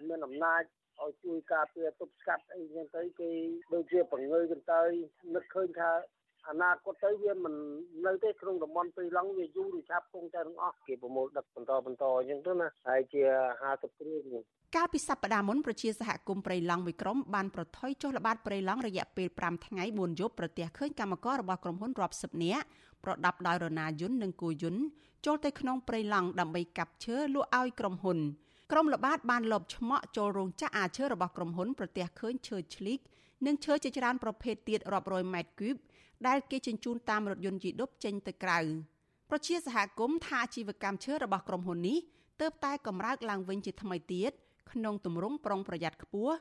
[0.09, 0.63] មានអំណាច
[1.03, 3.31] ឲ្យជួយការពារទប់ស្កាត់អីចឹងទៅគេ
[3.75, 4.91] ដូចជាបង្ងើយកន្តើយ
[5.35, 5.91] នឹកឃើញថា
[6.49, 7.55] អនាគតទៅវាមិន
[8.07, 13.23] នៅទេក្នុងតំបន់ព្រៃឡង់វាយូរឬឆាប់គង់តែទាំងអស់គេប្រមូលដឹកបន្តបន្តអញ្ចឹងទៅណាហើយជា
[13.63, 14.25] 50គ្រឿង
[14.77, 22.65] កាលពីសប្តាហ៍មុនប្រជាសហគមន៍ព្រៃឡង់មួយក្រុមបានប្រថុយចុះល្បាតព្រៃឡង់រយៈពេល5ថ្ងៃ4យប់ប្រទះឃើញកម្មកររបស់ក្រុមហ៊ុនរាប់សិបនាក់
[23.05, 24.83] ប្រដាប់ដោយរណាយន្តនិងគោយន្ត
[25.27, 28.19] ចូលទៅក្នុងព្រៃឡង់ដើម្បីកាប់ឈើលក់ឲ្យក្រុមហ៊ុន
[28.73, 32.99] ក្រុមល្បាតបានលបឆ្មក់ចូលរោងចក្រអាឈើរបស់ក្រុមហ៊ុនប្រទះឃើញឈើឆ្លីក
[33.47, 35.77] និងឈើជាច្រើនប្រភេទទៀតរាប់រយម៉ែត្រគូប
[36.27, 38.59] ដែលគេជញ្ជូនតាមរថយន្តយីដុបចេញទៅក្រៅ
[39.31, 41.99] ប្រជាសហគមន៍ថាអាជីវកម្មឈើរបស់ក្រុមហ៊ុននេះ
[42.41, 44.33] ទើបតែកម្រើកឡើងវិញជាថ្មីទៀត
[44.73, 46.35] ក្នុងទម្រង់ប្រុងប្រយ័ត្នខ្ពស់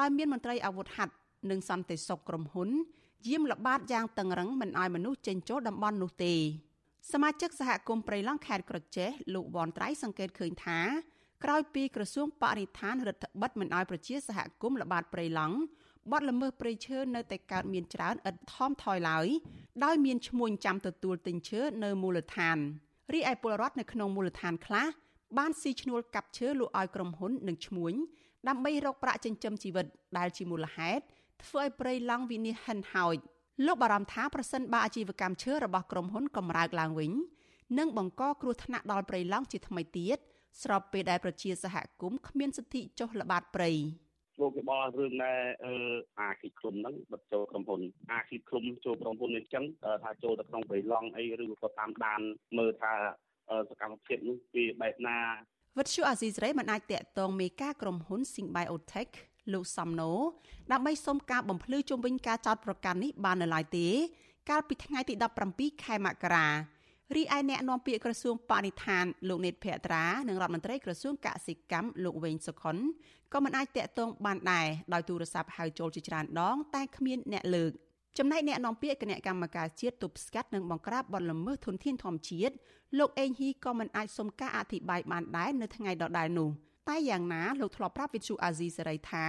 [0.00, 1.14] ដោយមានមន្ត្រីអាវុធហត្ថ
[1.50, 2.68] និងសន្តិសុខក្រុមហ៊ុន
[3.26, 6.34] យាមល្បាតយ៉ាងតឹងរឹងមិនឲ្យមនុស្សចេញចូលតំបន់នោះទេ
[7.12, 10.80] សមាជិកសហគមន៍ព្រៃឡង់ខេត្តក្រចេះលោកវ៉ាន់ត្រៃសង្កេតឃើញថា
[11.44, 15.56] ក្រោយពីក្រសួងបរិស្ថានរដ្ឋបិទមិនឲ្យប្រជាសហគមន៍ល្បាតព្រៃឡង់
[16.12, 19.26] បទល្មើសព្រៃឈើនៅតែកើតមានច្រើនឥតថមថយឡើយ
[19.84, 22.58] ដោយមានឈ្មួញចាំទទួលទិញឈើនៅមូលដ្ឋាន
[23.12, 24.86] រីឯពលរដ្ឋនៅក្នុងមូលដ្ឋានខ្លះ
[25.38, 27.94] បានស៊ីឈ្នួលកាប់ឈើលក់ឲ្យក្រុមហ៊ុននិងឈ្មួញ
[28.48, 29.86] ដើម្បីរកប្រាក់ចិញ្ចឹមជីវិត
[30.18, 31.02] ដែលជាមូលហេតុ
[31.44, 33.16] ធ្វើឲ្យព្រៃឡង់វិនិច្ឆ័យហិនហោច
[33.66, 37.12] លោកបារម្ភថាប្រសិនបើអាជីវកម្មឈើរបស់ក្រុមហ៊ុនកម្រើកឡើងវិញ
[37.78, 40.18] នឹងបង្កគ្រោះថ្នាក់ដល់ព្រៃឡង់ជាថ្មីទៀត
[40.62, 43.70] ស្របពេលដែលប្រជាសហគមន៍គ្មានសិទ្ធិចុះល្បាតព្រៃ
[44.40, 45.74] លោកគេបល់រឿងដែលអឺ
[46.20, 47.80] អាគីឃ្លុំហ្នឹងបិទចូលក្រុមហ៊ុន
[48.12, 49.64] អាគីឃ្លុំចូលក្រុមហ៊ុននេះចឹង
[50.04, 52.20] ថាចូលទៅក្នុងព្រៃឡង់អីឬក៏តាមដាន
[52.58, 52.92] មើលថា
[53.70, 55.18] សកម្មភាពនោះពីបែបណា
[55.78, 59.12] វិទ្យុអាស៊ីសេរីមិនអាចតាក់ទងមេការក្រុមហ៊ុន Sing Biotech
[59.52, 60.12] លោកសំណូ
[60.72, 63.88] ដើម្បីសុំការបំភ្លឺជុំវិញការចោទប្រកាន់នេះបាននៅឡើយទេ
[64.50, 65.14] កាលពីថ្ងៃទី
[65.48, 66.46] 17ខែមករា
[67.16, 72.76] រីឯអ្នកនាំពាក្យក្រសួងបរិស្ថានលោកនេតភក្ត្រានិងរដ្ឋមន្ត្រីក្រសួងកសិកម្មលោកវែងសុខុន
[73.32, 77.72] ក៏មិនអាចតាក់ទងបានដែរដោយទូរស័ព្ទហៅចូលជាច្រើនដង តែគ្មានអ្នកលើក
[78.18, 82.54] ចំណែកអ្នកនាំពាក្យគណៈកម្មការជាតិទប់ស្កាត់និងបង្ក្រាបបទល្មើសធនធានធម្មជាតិ
[82.98, 86.48] លោកអេងហ៊ីក៏មិនអាចសុំការអធិប្បាយបានដែរនៅថ្ងៃដដែលនោះ
[86.88, 89.24] តែយ៉ាងណាលោកធ្លាប់ប្រាប់វិទ្យុអាស៊ីសេរីថា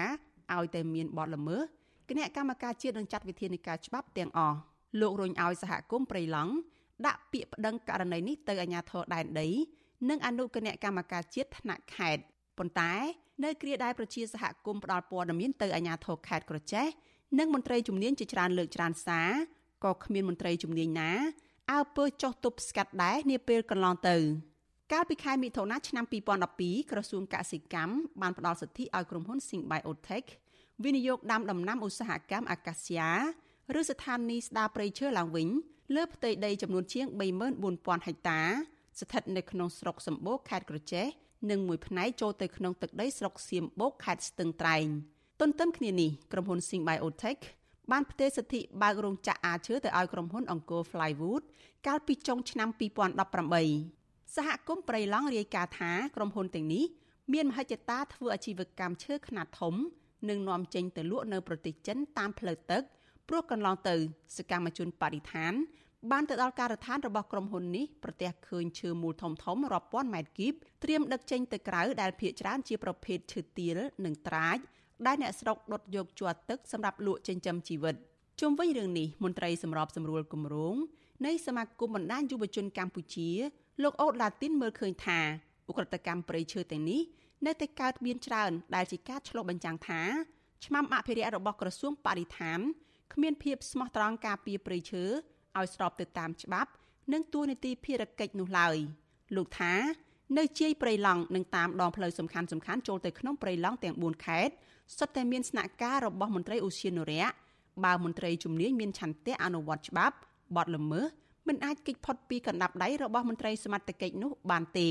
[0.56, 1.62] ឲ្យតែមានបទល្មើស
[2.10, 4.58] គណៈកម្មការជាតិនឹងចាត់វិធានការច្បាប់ទាំងអស់
[5.02, 6.54] លោករុញឲ្យសហគមន៍ព្រៃឡង់
[7.06, 9.48] ដាក់ពាក្យប្តឹងករណីនេះទៅអាជ្ញាធរដែនដី
[10.10, 12.24] និងអនុគណៈកម្មការជាតិថ្នាក់ខេត្ត
[12.58, 12.94] ប៉ុន្តែ
[13.44, 16.88] នៅគ្រាដែលប្រជាសហគមន៍ផ្ដល់ព័ត៌មានទៅអាជ្ញាធរខេត្តក្រចេះ
[17.40, 19.30] និងមន្ត្រីជំនាញជាច្រើនលើកច្រើនសារ
[19.84, 21.12] ក៏គ្មានមន្ត្រីជំនាញណា
[21.72, 24.18] អើពើចោះទប់ស្កាត់ដែរនាពេលកន្លងទៅ
[24.94, 26.06] កាលពីខែមិថុនាឆ្នាំ
[26.48, 30.28] 2012ក្រសួងកសិកម្មបានផ្ដល់សិទ្ធិឲ្យក្រុមហ៊ុន Sing Biotech
[30.84, 33.12] វិនិយោគដាំដំណាំឧស្សាហកម្មអាកាសយ៉ា
[33.80, 35.48] ឬស្ថានីយ៍ស្ដារព្រៃឈើឡើងវិញ
[35.96, 37.06] លើផ្ទៃដីចំនួនជាង
[37.58, 38.42] 34000ហិកតា
[39.00, 41.06] ស្ថិតនៅក្នុងស្រុកសម្បូរខេត្តក្រចេះ
[41.50, 44.88] និងមួយផ្នែកចូលទៅក្នុងទឹកដីស្រុកសៀមបូកខេត្តស្ទឹងត្រែង
[45.42, 47.42] ទន្ទឹមគ្នានេះក្រុមហ៊ុន Sing Biotech
[47.92, 51.44] បានផ្ទេរសិទ្ធិបើករោងចក្រអាឈើទៅឲ្យក្រុមហ៊ុនអង្គរ Flywood
[51.88, 52.70] កាលពីចុងឆ្នាំ
[53.52, 56.86] 2018សហគមន៍ព្រៃឡង់រាយការណ៍ថាក្រុមហ៊ុនទាំងនេះ
[57.34, 59.76] មានមហិច្ឆតាធ្វើអាជីវកម្មឈើខ្នាតធំ
[60.30, 62.84] និងនាំចេញទៅលក់នៅប្រទេសចិនតាមផ្លូវទឹក
[63.30, 63.96] ព្រោះកន្លងទៅ
[64.38, 65.54] សកម្មជនបរិស្ថាន
[66.12, 74.58] បានទៅដល់ការដ្ឋានរបស់ក្រុមហ៊ុននេះប្រទះឃើញឈើមូលធំធំរាប់ពាន់ម៉ែត្រគីបត្រៀមដឹកចេញទៅក្រៅដែលភ ieck ច្រើនជាប្រភេទឈើទាលនិងត្រាច
[75.06, 77.96] ដែលអ្នកស្រុកដុតយកជាប់ទឹកសម្រាប់លក់ចិញ្ចឹមជីវិត
[78.42, 80.76] ជុំវិញរឿងនេះមន្ត្រីសម្របសម្រួលគម្រោង
[81.26, 83.30] នៃសមាគមបណ្ដាញយុវជនកម្ពុជា
[83.84, 85.20] លោកអូតឡាទីនមើលឃើញថា
[85.70, 87.02] ឧក្រិដ្ឋកម្មព្រៃឈើទាំងនេះ
[87.46, 90.02] នៅតែកើតមានច្រើនដែលជាការឆ្លុះបញ្ចាំងថា
[90.66, 92.60] ឆ្មាំអភិរក្សរបស់ក្រសួងបរិស្ថាន
[93.14, 95.04] គ្មានភាពស្មោះត្រង់ការពារព្រៃឈើ
[95.58, 96.72] ឲ្យស្របទៅតាមច្បាប់
[97.14, 98.78] និងទួលនីតិភារកិច្ចនោះឡើយ
[99.36, 99.74] លោកថា
[100.38, 104.54] នៅជាយព្រៃឡង់និងតាមដងផ្លូវសំខាន់សំខាន់ចូលទៅក្នុងព្រៃឡង់ទាំង4ខេត្ត
[104.98, 107.28] សុទ្ធតែមានស្នាក់ការរបស់មន្ត្រីឧស្សាហនុរៈ
[107.86, 110.16] បើមន្ត្រីជំនាញមានឆន្ទៈអនុវត្តច្បាប់
[110.56, 111.06] បទល្មើស
[111.48, 114.90] មិនអាចគេចផុតពីកណ្ដាប់ដៃរបស់មន្ត្រីសមត្ថកិច្ចនោះបានទេ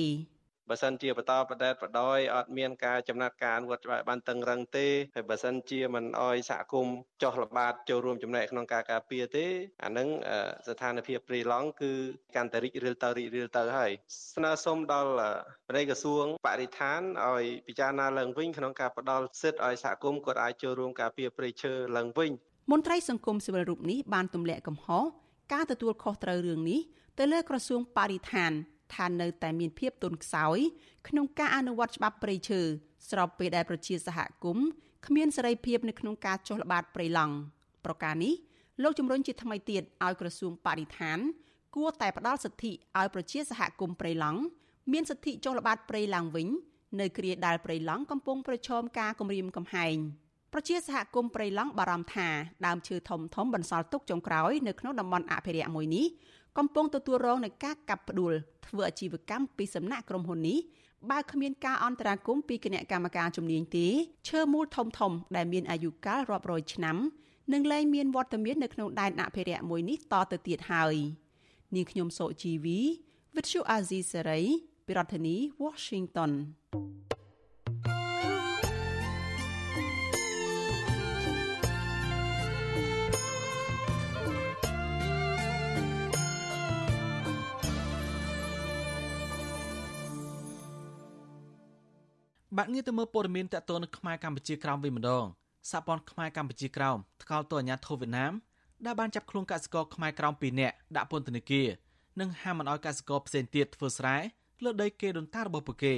[0.70, 9.46] បើសិនជាបន្តបដិបបដោយអត់មានការចំណាត់ការវត្តច្បាប់បានតឹងរឹងទេហើយបើសិនជាមិនអោយសហគមន៍ចុះល្បាតចូលរួមចំណែកក្នុងការការពារទេ
[9.84, 10.08] អានឹង
[10.66, 11.92] ស្ថានភាពព្រីឡង់គឺ
[12.36, 13.92] កាន់តែរីករាលទៅរីករាលទៅហើយ
[14.34, 15.12] ស្នើសុំដល់
[15.68, 22.30] ប្រតិក្រសួងបរិស្ថានឲ្យពិចារណាឡើងវិញក្នុងការផ្ដល់សិទ្ធិឲ្យសហគមន៍គាត់អាចចូលរួមការពារព្រៃឈើឡើងវិញ
[22.72, 25.04] មន្ត្រីសង្គមស៊ីវិលរូបនេះបានទម្លាក់កំហុស
[25.52, 26.80] ការទទួលខុសត្រូវរឿងនេះ
[27.18, 28.52] ទៅលើក្រសួងបរិស្ថាន
[28.94, 30.58] ថានៅតែមានភាពទន់ខ្សោយ
[31.08, 32.60] ក្នុងការអនុវត្តច្បាប់ព្រៃឈើ
[33.10, 34.66] ស្របពេលដែលប្រជាសហគមន៍
[35.06, 37.34] គ្មានសេរីភាពនៅក្នុងការចុះល្បាតព្រៃឡង់
[37.84, 38.34] ប្រការនេះ
[38.82, 41.18] លោកជំរុញជាថ្មីទៀតឲ្យក្រសួងបរិស្ថាន
[41.74, 44.40] គួរតែផ្ដល់សិទ្ធិឲ្យប្រជាសហគមន៍ព្រៃឡង់
[44.92, 46.48] មានសិទ្ធិចុះល្បាតព្រៃឡើងវិញ
[47.00, 49.96] នៅគ្រាដែលព្រៃឡង់កំពុងប្រឈមការគំរាមកំហែង
[50.52, 52.28] ប្រជាសហគមន៍ព្រៃឡង់បារម្ភថា
[52.66, 56.06] ដើមឈើធំធំបន្សល់ទុកចុងក្រោយនៅក្នុងតំបន់អភិរក្សមួយនេះ
[56.58, 58.32] កំពុងទទួលរងនឹងការកាប់ផ្ដួល
[58.66, 60.58] ធ្វើអាជីវកម្មពីសំណាក់ក្រុមហ៊ុននេះ
[61.10, 63.86] បើគ្មានការអន្តរាគមពីគណៈកម្មការជំនាញទេ
[64.28, 66.96] ឈើមូលធំធំដែលមានអាយុកាលរាប់រយឆ្នាំ
[67.52, 70.94] នឹងលែងមានវត្តមាននៅក្នុងដែនអភិរក្សមួយនេះតទៅទៀតហើយ
[71.74, 72.78] នាងខ្ញុំសូជីវី
[73.34, 74.44] Vithu Azizi Serai
[74.86, 76.32] ពីរដ្ឋធានី Washington
[92.58, 95.24] បាទងារទៅមើលព័ត៌មានតកតនៅខ្មែរកម្ពុជាក្រោមវិញម្ដង
[95.70, 98.32] សហព័ន្ធខ្មែរកម្ពុជាក្រោមថ្កោលទោសអាញាធិបតេយ្យវៀតណាម
[98.86, 101.68] ដែលបានចាប់ខ្លួនកសិករខ្មែរក្រោម2នាក់ដាក់ពន្ធនាគារ
[102.20, 104.16] និងហាមមិនឲ្យកសិករផ្សេងទៀតធ្វើស្រែ
[104.64, 105.94] លើដីគេដូនតារបស់ពួកគេ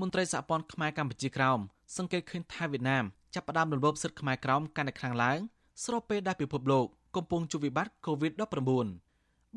[0.00, 1.58] មន្ត្រីសហព័ន្ធខ្មែរកម្ពុជាក្រោម
[1.96, 5.38] សង្កេតឃើញថាវៀតណាមចាប់ផ្ដើមរំលោភសិទ្ធិខ្មែរក្រោមកាន់តែខ្លាំងឡើង
[5.84, 6.86] ស្របពេលដែលពិភពលោក
[7.16, 8.88] កំពុងជួបវិបត្តិ COVID-19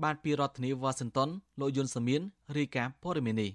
[0.04, 1.30] បានពីរដ្ឋធានីវ៉ាស៊ីនតោន
[1.60, 2.22] លោកយុនសាមៀន
[2.58, 3.52] រាយការណ៍ព័ត៌មាននេះ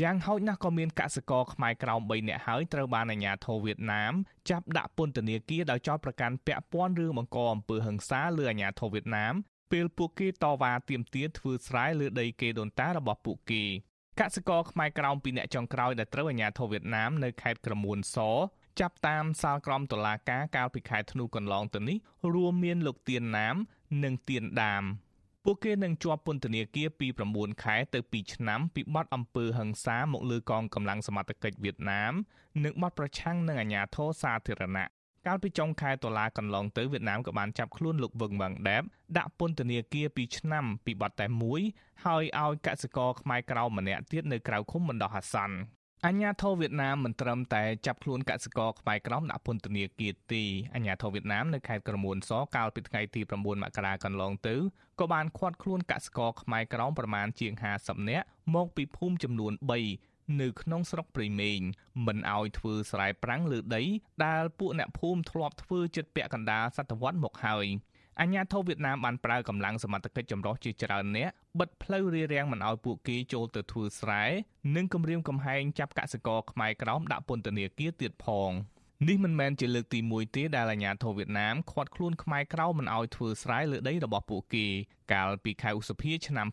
[0.00, 4.12] យ៉ាងហោចណាស់ក៏មានកសិករខ្មែរក្រោម3នាក់ហើយត្រូវបានអាជ្ញាធរវៀតណាម
[4.50, 9.34] ចាប់ដាក់ពន្ធនាគារដោយចោទប្រកាន់ពាក់ព័ន្ធរឿងបង្កអំពើហិង្សាលើអាជ្ញាធរវៀតណាម
[9.72, 13.64] ពេលពួកគេតវ៉ាទាមទារធ្វើស្រែលើដីគេដូនតារបស់ពួកគេ
[14.20, 18.16] កសិករខ្មែរក្រោម2នាក់ចុងក្រោយដែលត្រូវអាជ្ញាធរវៀតណាមនៅខេត្តក្រមួនស
[18.80, 21.98] ចាប់តាមសាលក្រមតុលាការកាលពីខែធ្នូកន្លងទៅនេះ
[22.34, 23.56] រួមមានលោកទៀនណាម
[24.04, 24.84] និងទៀនដាម
[25.46, 32.12] ពួកគេនឹងជាប់ពន្ធនាគារពី9ខែទៅ2ឆ្នាំពីបទអំពើហិង្សាមកលើកងកម្លាំងសមត្ថកិច្ចវៀតណាម
[32.64, 34.86] និងបទប្រឆាំងនឹងអាជ្ញាធរសាធារណៈ
[35.26, 38.82] កាលពីចុងខែតុលាកន្លងទៅវៀតណាមក៏បានចាប់ខ្លួនលោកវឹងវ៉ាងដែប
[39.16, 41.60] ដាក់ពន្ធនាគារ2ឆ្នាំពីបទតែមួយ
[42.04, 45.56] ហើយឲ្យកសិករខ្មែរក្រៅម្នាក់ទៀតនៅក្រៅឃុំបណ្ដោះអាសន្ន
[46.06, 50.42] អញ្ញាធរវៀតណាមមិនត្រឹមតែចាប់ខ្លួនកសិករខ្មែរក្រមដាក់ពន្ធនាគារទេ
[50.74, 54.56] អញ្ញាធរវៀតណាមនៅខេត្តក្រមួនសកាលពីថ្ងៃទី9មករាកន្លងទៅ
[55.00, 59.52] ក៏បានឃាត់ខ្លួនកសិករខ្មែរក្រមប្រមាណជាង50នាក់មកពីភូមិចំនួន
[59.96, 61.60] 3នៅក្នុងស្រុកព្រៃមេង
[62.06, 63.82] មិនអោយធ្វើស្រែប្រាំងលើដី
[64.24, 67.66] ដែលពួកអ្នកភូមិធ្លាប់ធ្វើចិត្តពាក់កណ្ដាលសតវត្សមកហើយ
[68.20, 74.24] អាញាធរវៀតណាមបានប្រើកម្លាំងសមត្ថកិច្ចចម្រុះជាច្រើនអ្នកបិទផ្លូវរារាំងមិនឲ្យពួកគេចូលទៅធ្វើស្រែ
[74.76, 78.52] និងគម្រាមកំហែងចាប់កសិករខ្មែរក្រោមដាក់ពន្ធនាគារទៀតផង
[79.08, 84.66] នេះមិនមែនជាលើកទី1ទេដែលអាញាធរវៀតណាមឃាត់ខ្លួនខ្មែរក្រៅមិនឲ្យធ្វើស្រែលើដីរបស់ពួកគេ
[85.12, 86.48] កាលពីខែឧសភាឆ្នាំ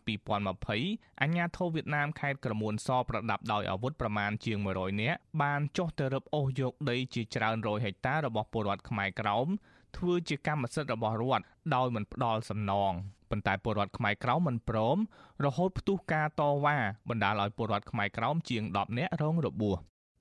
[0.58, 9.48] 2020អាញាធរវៀតណាមខេត្តក្រមួនសប្រដាប់ដោយអាវុធប្រមាណជាង100នាក់បានចុះទៅរឹបអូសយកដីជាច្រើនរយហិកតារបស់ពលរដ្ឋខ្មែរក្រោម
[9.96, 12.92] ធ្វើជាកម្មសិទ្ធិរបស់រដ្ឋដោយមិនផ្ដល់សំណង
[13.30, 14.96] ប៉ុន្តែពលរដ្ឋខ្មែរក្រោមមិនព្រម
[15.44, 16.78] រហូតផ្ទុះការតវ៉ា
[17.08, 19.76] បណ្ដាលឲ្យពលរដ្ឋខ្មែរក្រោមជាង10នាក់រងរបួស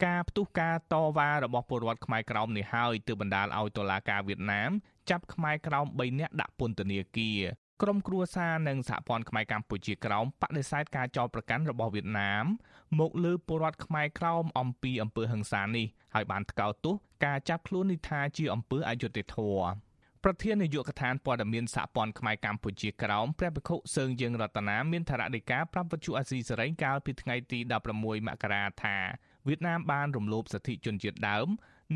[0.06, 4.72] ការផ្ទុះការតវ៉ារបស់ពលរដ្ឋខ្មែរក្រោមនេះហើយទើបបណ្ដាលឲ្យតុលាការវៀតណាម
[5.10, 7.42] ចាប់ខ្មែរក្រោម3នាក់ដាក់ពន្ធនាគារ
[7.84, 12.46] ក្រមគ្រួសារនិងសហព័ន្ធខ្មែរកម្ពុជាក្រោមបដិសេធការចោទប្រកាន់របស់វៀតណាម
[13.00, 19.64] មកលើពលរដ្ឋខ្មែរក្រោមអំពីអំពើហិង្សានេះហើយបានថ្កោលទោសការចាប់ខ្លួននេះថាជាអំពើអយុត្តិធម៌
[20.24, 27.60] ប្រធាននាយកដ្ឋានព័ត៌មានសហព័ន្ធខ្មែរកម្ពុជាក្រោមព្រះភិក្ខុសើងយើងរតនាមានថារដីកាប្រាប់វិទ្យុអាស៊ីសេរីកាលពីថ្ងៃទី
[27.94, 28.98] 16មករាថា
[29.48, 31.48] វៀតណាមបានរំលោភសិទ្ធិជនជាតិដើម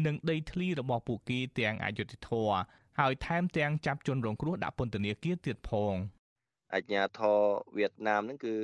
[0.05, 2.57] និងដីធ្លីរបស់ពួកគេទាំងអយុត្តិធម៌
[2.99, 5.93] ហើយថែមទាំងចាប់ជនរងគ្រោះដាក់ពន្ធនាគារទៀតផង
[6.73, 7.39] អញ្ញាធរ
[7.77, 8.55] វៀតណាមហ្នឹងគឺ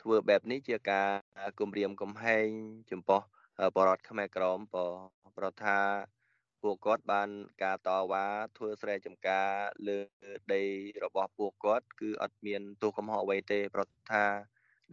[0.00, 1.08] ធ្វើបែបនេះជាការ
[1.60, 2.46] គំរាមកំហែង
[2.90, 3.20] ចំពោះ
[3.76, 4.58] បរតខ្មែរក្រម
[5.38, 5.78] ប្រថា
[6.62, 7.28] ពួកគាត់បាន
[7.62, 8.24] ការតវ៉ា
[8.56, 9.48] ធ្វើស្រែចម្ការ
[9.88, 9.98] លើ
[10.54, 10.62] ដី
[11.04, 14.24] របស់ពួកគាត់គឺអត់មានទោសកំហុសអ្វីទេ ប្រថា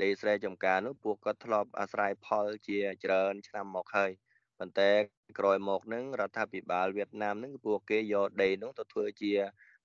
[0.02, 4.12] ដីស្រែចម្ការនោះពួកគាត់ធ្លាប់អាស្រ័យផលជាច្រើនឆ្នាំមកហើយ
[4.62, 4.92] ប៉ុន្តែ
[5.40, 9.34] ក្រោយមកនឹងរដ្ឋាភិបាលវៀតណាមនឹងពួកគេយកដីនោះទៅធ្វើជា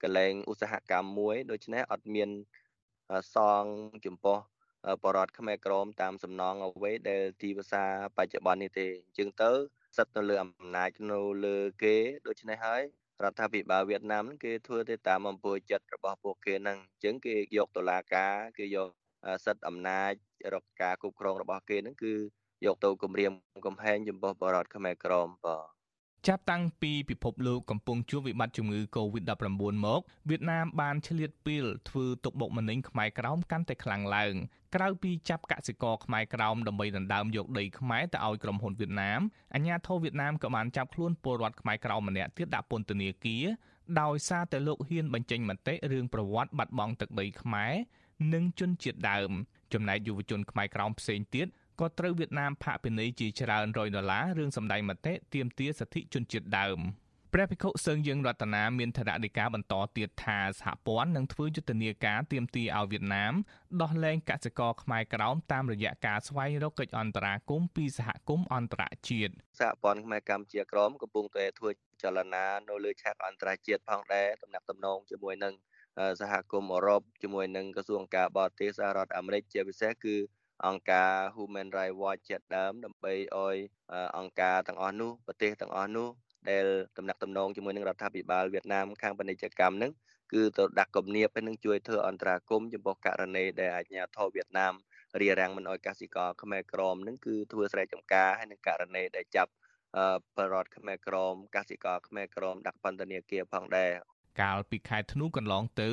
[0.02, 2.30] កលែងឧស្សាហកម្មមួយដូច្នេះអត់មាន
[3.34, 3.64] សង
[4.06, 4.38] ចំពោះ
[5.02, 7.84] បរដ្ឋខ្មែរក្រមតាមសំណងអ្វីដែលទីភាសា
[8.16, 9.50] បច្ចុប្បន្ននេះទេអញ្ចឹងទៅ
[9.96, 11.96] សិទ្ធនៅលើអំណាចនៅលើគេ
[12.26, 12.82] ដូច្នេះហើយ
[13.24, 18.88] រដ្ឋាភិបាលវៀតណាមគេធ្វើទៅតាមអំពើចិត្តរបស់ពួកគេហ្នឹងអញ្ចឹងគេយកតុលាការគេយក
[19.44, 20.12] សិទ្ធិអំណាច
[20.54, 22.14] រកការគ្រប់គ្រងរបស់គេហ្នឹងគឺ
[22.64, 23.32] យកទៅគម្រាម
[23.66, 25.76] កំហែងចំពោះបរដ្ឋខ្មែរក្រមបាទ
[26.28, 29.42] ចាប់តាំងពីពិភពលោកកំពុងជួបវិបត្តិជំងឺ Covid-19
[29.86, 34.34] មកវៀតណាមបានឆ្លៀតពេលធ្វើទុកបុកម្នេញខ្មែរក្រោមកាន់តែខ្លាំងឡើង
[34.74, 39.20] ក្រៅពីចាប់កសិករខ្មែរក្រោមដើម្បីដណ្ដើមយកដីខ្មែរទៅឲ្យក្រុមហ៊ុនវៀតណាម
[39.54, 43.44] អាជ្ញាធរវៀតណាមក៏បានចាប់ខ្លួនពលរដ្ឋខ្មែរក្រោមម្នាក់ទៀតដាក់ពន្ធនាគារ
[44.00, 47.74] ដោយសារតែលោកហ៊ានបញ្ចេញមតិរឿងប្រវត្តិបាត់បង់ទឹកដីខ្មែរ
[48.32, 49.30] និងជនជាតិដើម
[49.72, 51.46] ចំណែកយុវជនខ្មែរក្រោមផ្សេងទៀត
[51.80, 56.80] ក៏ត្រូវវៀតណាមផាកពិន័យជាច្រើនរយដុល្លាររឿងសម្ដែងមតិទាមទារសិទ្ធិជនជាតិដើម
[57.34, 63.34] ព្រះភិក្ខុសឹងយើងរតនាមានថនដីកាបន្តទៀតថាសហព័ន្ធនឹងធ្វើយុទ្ធនាការទាមទារឲ្យវៀតណាម
[63.82, 71.70] ដោះលែងកសិករខ្មែរក្រោមតាមរយៈការស្វែងរកកិច្ចអន្តរាគមន៍ពីសហគមន៍អន្តរជាតិសហព័ន្ធខ្មែរកម្ពុជាក្រមកំពុងតែធ្វើ
[72.02, 75.54] ចលនានៅលើឆាកអន្តរជាតិផងដែរតំណាក់តំណងជាមួយនឹង
[76.20, 80.16] សហគមន៍អឺរ៉ុបជាមួយនឹងក្រសួងការបរទេសសហរដ្ឋអាមេរិកជាពិសេសគឺ
[80.64, 83.56] អង្គការ Human Rights Watch ជាដើមដើម្បីឲ្យ
[84.18, 86.08] អង្គការទាំងអស់នោះប្រទេសទាំងអស់នោះ
[86.50, 89.92] ដែលតំណាក់តំណងជាមួយនឹងរដ្ឋាភិបាលវៀតណាមខាងពាណិជ្ជកម្មនឹង
[90.32, 94.74] គឺទៅដាក់គំនាបហើយនឹងជួយធ្វើអន្តរាគមន៍ចំពោះករណីដែលអាជ្ញាធរវៀតណាម
[95.20, 99.52] រារាំងមិនឲ្យកសិករខ្មែរក្រមនឹងគឺធ្វើស្រែចម្ការហើយនឹងករណីដែលចាប់
[100.36, 103.92] បរដ្ឋខ្មែរក្រមកសិករខ្មែរក្រមដាក់ពន្ធនាគារផងដែរ
[104.40, 105.90] កាលពីខែធ្នូកន្លងទៅ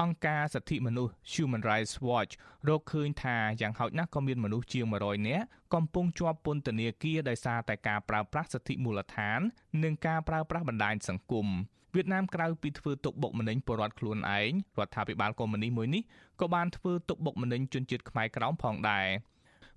[0.00, 2.32] អង្គការសិទ្ធិមនុស្ស Human Rights Watch
[2.68, 9.40] រកឃើញថាយ៉ាងហោចណាស់ក៏មានមនុស្សជាង100នាក់កំពុងជាប់ពន្ធនាគារដោយសារតែការប្រើប្រាស់សិទ្ធិមូលដ្ឋាន
[9.84, 11.48] និងការប្រើប្រាស់បណ្ដាញសង្គម
[11.94, 16.02] វៀតណាមក្រៅពីធ្វើទុកបុកម្នេញពលរដ្ឋខ្លួនឯងរដ្ឋាភិបាលកុម្មុយនីសមួយនេះ
[16.40, 19.08] ក៏បានធ្វើទុកបុកម្នេញជនជាតិខ្មែរក្រោមផងដែរ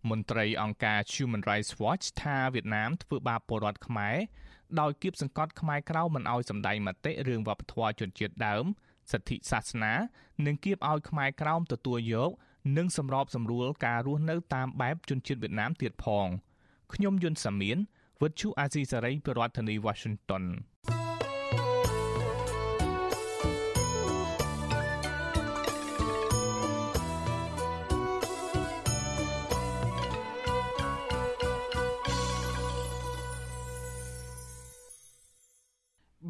[0.09, 4.17] មន្ត្រីអង្គការ Human Rights Watch ថាវៀតណាមធ្វើបាបពលរដ្ឋខ្មែរ
[4.79, 8.65] ដោយគៀបសង្កត់ខ្មែរក្រៅមិនអោយសម្ដែងមតិរឿងវប្បធម៌ជនជាតិដើម
[9.11, 9.93] សិទ្ធិសាសនា
[10.45, 12.31] និងគៀបឲ្យខ្មែរក្រោមទទួលយក
[12.77, 16.27] និងសម្របសម្រួលការរស់នៅតាមបែបជនជាតិវៀតណាមទៀតផង
[16.93, 17.77] ខ្ញុំយុនសាមៀន
[18.21, 20.43] វិទ្យុអាស៊ីសេរីប្រធានាធិបតី Washington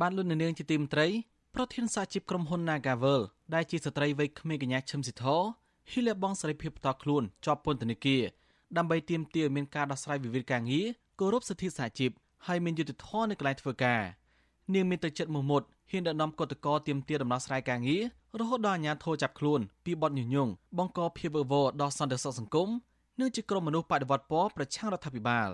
[0.01, 1.07] បានលុននាងជាទីមត្រី
[1.55, 3.21] ប្រធានសហជីពក្រុមហ៊ុន Nagavel
[3.53, 5.23] ដែលជាស្ត្រីវ័យក្មេងកញ្ញាឈឹមស៊ីធ
[5.91, 8.23] ហ៊ីលាបងសេរីភាពបន្តខ្លួនជាប់ពន្ធនាគារ
[8.77, 10.87] ដើម្បីទាមទារមានការដោះស្រាយវិវាទការងារ
[11.19, 12.11] គោរពសិទ្ធិសហជីព
[12.47, 14.01] ហើយមានយុត្តិធម៌នៅកន្លែងធ្វើការ
[14.73, 18.03] នាងមានទឹកចិត្តមមុតហ៊ានដឹកនាំកតកតទាមទារដំណោះស្រាយការងារ
[18.39, 22.69] រហូតដល់អាជ្ញាធរចាប់ខ្លួនពីបទញុះញង់បង្កភាពវឹកវរដល់សន្តិសុខសង្គម
[23.19, 25.49] និងជាក្រុមមនុស្សបដិវត្តពណ៌ប្រឆាំងរដ្ឋាភិបាល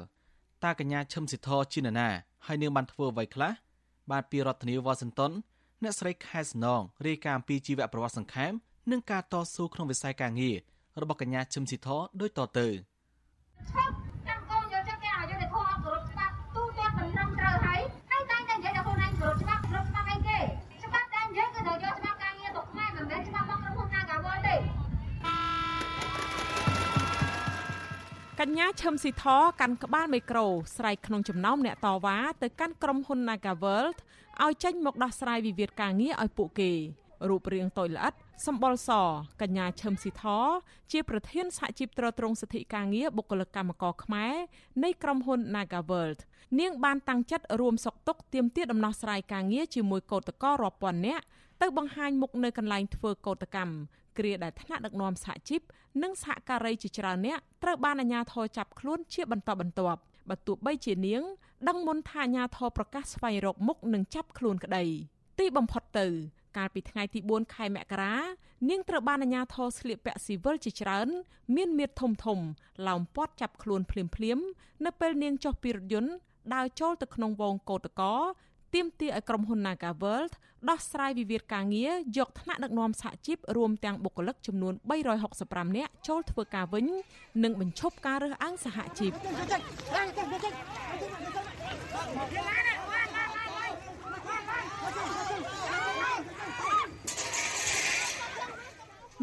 [0.63, 2.09] តាកញ្ញាឈឹមស៊ីធជាណានា
[2.45, 3.51] ហើយនាងបានធ្វើអ្វីខ្លះ
[4.09, 5.31] បាទពីរដ្ឋធានីវ៉ាស៊ីនតោន
[5.83, 8.51] អ្នកស្រីខែសំណងរាយការណ៍អំពីជីវប្រវត្តិសង្ខេប
[8.91, 10.55] និងការតស៊ូក្នុងវិស័យការងារ
[11.01, 11.87] របស់កញ្ញាឈឹមស៊ីធ
[12.21, 12.67] ដូចតទៅ
[13.69, 14.00] ចាំ
[28.45, 29.25] កញ្ញាឈឹមស៊ីធ
[29.61, 33.97] កាន់ក្បាលមីក្រូស្រែកក្នុងចំណោមអ្នកតវ៉ាទៅកាន់ក្រុមហ៊ុន Nagaworld
[34.43, 36.71] ឲ្យចេញមកដោះស្រាយវិវាទការងារឲ្យពួកគេ
[37.29, 38.13] រូបរាងតូចល្អិត
[38.45, 38.91] សម្បុរស
[39.41, 40.23] កញ្ញាឈឹមស៊ីធ
[40.91, 44.33] ជាប្រធានសហជីពត្រួតត្រងសិទ្ធិការងារបុគ្គលិកកម្មករខ្មែរ
[44.83, 46.19] នៃក្រុមហ៊ុន Nagaworld
[46.59, 51.23] នាងបានតាំងចិត្តរួមសុកទុកទាមទារដំណោះស្រាយការងារជាមួយកោតក្ររាប់ពាន់នាក់
[51.61, 53.73] ទៅបង្ហាញមុខនៅកន្លែងធ្វើកោតកម្ម
[54.17, 55.61] គ្រាដែលថ្នាក់ដឹកនាំសហជីព
[56.03, 61.23] និងសហការីជាច្រើនអ្នកត្រូវបានអាជ្ញាធរចាប់ខ្លួនជាបន្តបន្ទាប់បើទោះបីជានាង
[61.67, 64.83] ដឹងមុនថាអាជ្ញាធរប្រកាសស្វែងរកមុខនិងចាប់ខ្លួនក្តី
[65.39, 66.07] ទីបំផុតទៅ
[66.57, 68.15] កាលពីថ្ងៃទី4ខែមករា
[68.69, 71.07] នាងត្រូវបានអាជ្ញាធរស្លៀកពាក់ស៊ីវិលជាច្រើន
[71.55, 72.39] មានមៀតធំធំ
[72.87, 74.39] ឡោមព័ទ្ធចាប់ខ្លួនភ្លាមភ្លាម
[74.85, 76.13] នៅពេលនាងចុះពីរថយន្ត
[76.53, 78.15] ដើរចូលទៅក្នុងវងកោតកោ
[78.73, 80.33] ទាមទារឲ្យក្រុមហ៊ុន Naga World
[80.69, 84.73] ដោះស្រាយវិវាទការងារយកថ្នាក់ដឹកនាំសហជីពរួមទាំងបុគ្គលិកចំនួន
[85.25, 86.85] 365នាក់ចូលធ្វើការវិញ
[87.43, 89.11] និងបញ្ឈប់ការរើសអើងសហជីព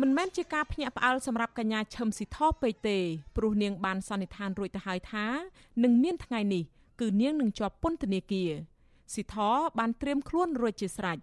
[0.03, 2.99] មិនមែនជាការភ្ញាក់ផ្អើលសម្រាប់កញ្ញាឈឹមស៊ីថពេកទេ
[3.37, 5.27] ព្រោះនាងបានសន្និដ្ឋានរួចទៅហើយថា
[5.85, 6.63] នឹងមានថ្ងៃនេះ
[7.01, 8.51] គឺនាងនឹងជាប់ពន្ធនាគារ
[9.13, 9.37] ស៊ីធ
[9.79, 11.19] បានត្រៀមខ្លួនរួចជាស្រេច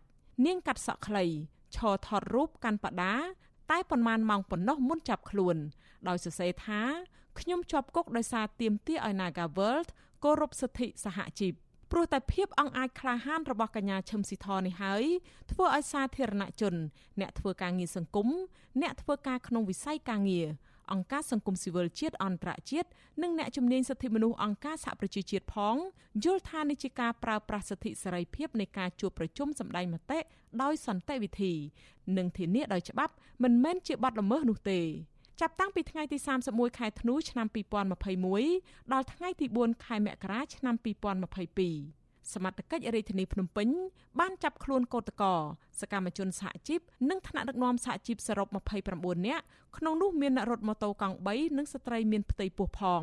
[0.46, 1.26] នាងកាត់សក់ខ្លី
[1.76, 3.16] ឈរថតរូបកាន់បដា
[3.72, 5.58] តែប៉ុន្មានម៉ោងប៉ុណ្ណោះមុនចាប់ខ្លួន
[6.08, 6.82] ដោយសរសេរថា
[7.40, 9.88] ខ្ញុំជាប់គុកដោយសារទាមទារឲ្យ Nagaworld
[10.24, 11.54] គោរពសិទ្ធិសហជីព
[11.92, 15.04] ព្រោះតែភាពអង្អាចក្លាហានរបស់កញ្ញាឈឹមស៊ីធនេះហើយ
[15.52, 16.76] ធ្វើឲ្យសាធារណជន
[17.20, 18.28] អ្នកធ្វើការងារសង្គម
[18.82, 20.48] អ្នកធ្វើការក្នុងវិស័យការងារ
[20.92, 22.90] អង្គការសង្គមស៊ីវិលជាតិអន្តរជាតិ
[23.24, 25.76] និងអ្នកជំនាញសិទ្ធិមនុស្សអង្គការសហប្រជាជាតិផង
[26.24, 30.20] យល់ថានេះជាការប្រើប្រាស់សិទ្ធិសេរីភាពនៃការជួបប្រជុំសម្ដែងមតិ
[30.62, 31.54] ដោយសន្តិវិធី
[32.18, 33.14] និងធានាដោយច្បាប់
[33.44, 34.82] មិនមែនជាបទល្មើសនោះទេ
[35.42, 36.18] ចាប់តាំងពីថ្ងៃទី
[36.48, 37.48] 31ខែធ្នូឆ្នាំ
[38.36, 43.68] 2021ដល់ថ្ងៃទី4ខែមករាឆ្នាំ2022 សមត្ថកិច្ចរាជធានីភ្នំពេញ
[44.20, 45.40] បានចាប់ខ្លួនកោតក្រ
[45.82, 48.48] សកម្មជនសហជីពនិងថ្នាក់ដឹកនាំសហជីពសរុប
[48.88, 49.44] 29នាក់
[49.78, 53.02] ក្នុងនោះមានអ្នករត់ម៉ូតូកង់3និងស្ត្រីមានផ្ទៃពោះផង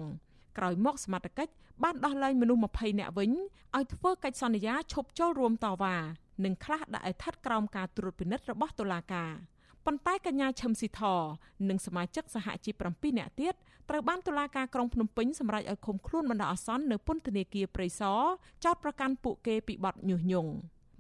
[0.58, 1.52] ក្រោយមកសមត្ថកិច្ច
[1.82, 3.30] បានដោះលែងមនុស្ស20នាក់វិញ
[3.76, 5.96] ឲ្យធ្វើកិច្ចសន្យាឈប់ចូលរួមតវ៉ា
[6.44, 9.32] និងខ្លះដាក់ឲ្យស្ថិតក្រោមការត្រួតពិនិត្យរបស់តុលាការ។
[9.86, 11.00] ប៉ុន្តែកញ្ញាឈឹមស៊ីធ
[11.68, 13.54] និងសមាជិកសហជីព7នាក់ទៀត
[13.90, 18.20] ត្រូវបានតុលាការក្រុងភ្នំពេញសម្រេចឲ្យឃុំខ្លួនបណ្ដោះអាសន្ននៅពន្ធនាគារព្រៃសរ
[18.64, 20.52] ចោតប្រកាន់ពួកគេពីបទញុះញង់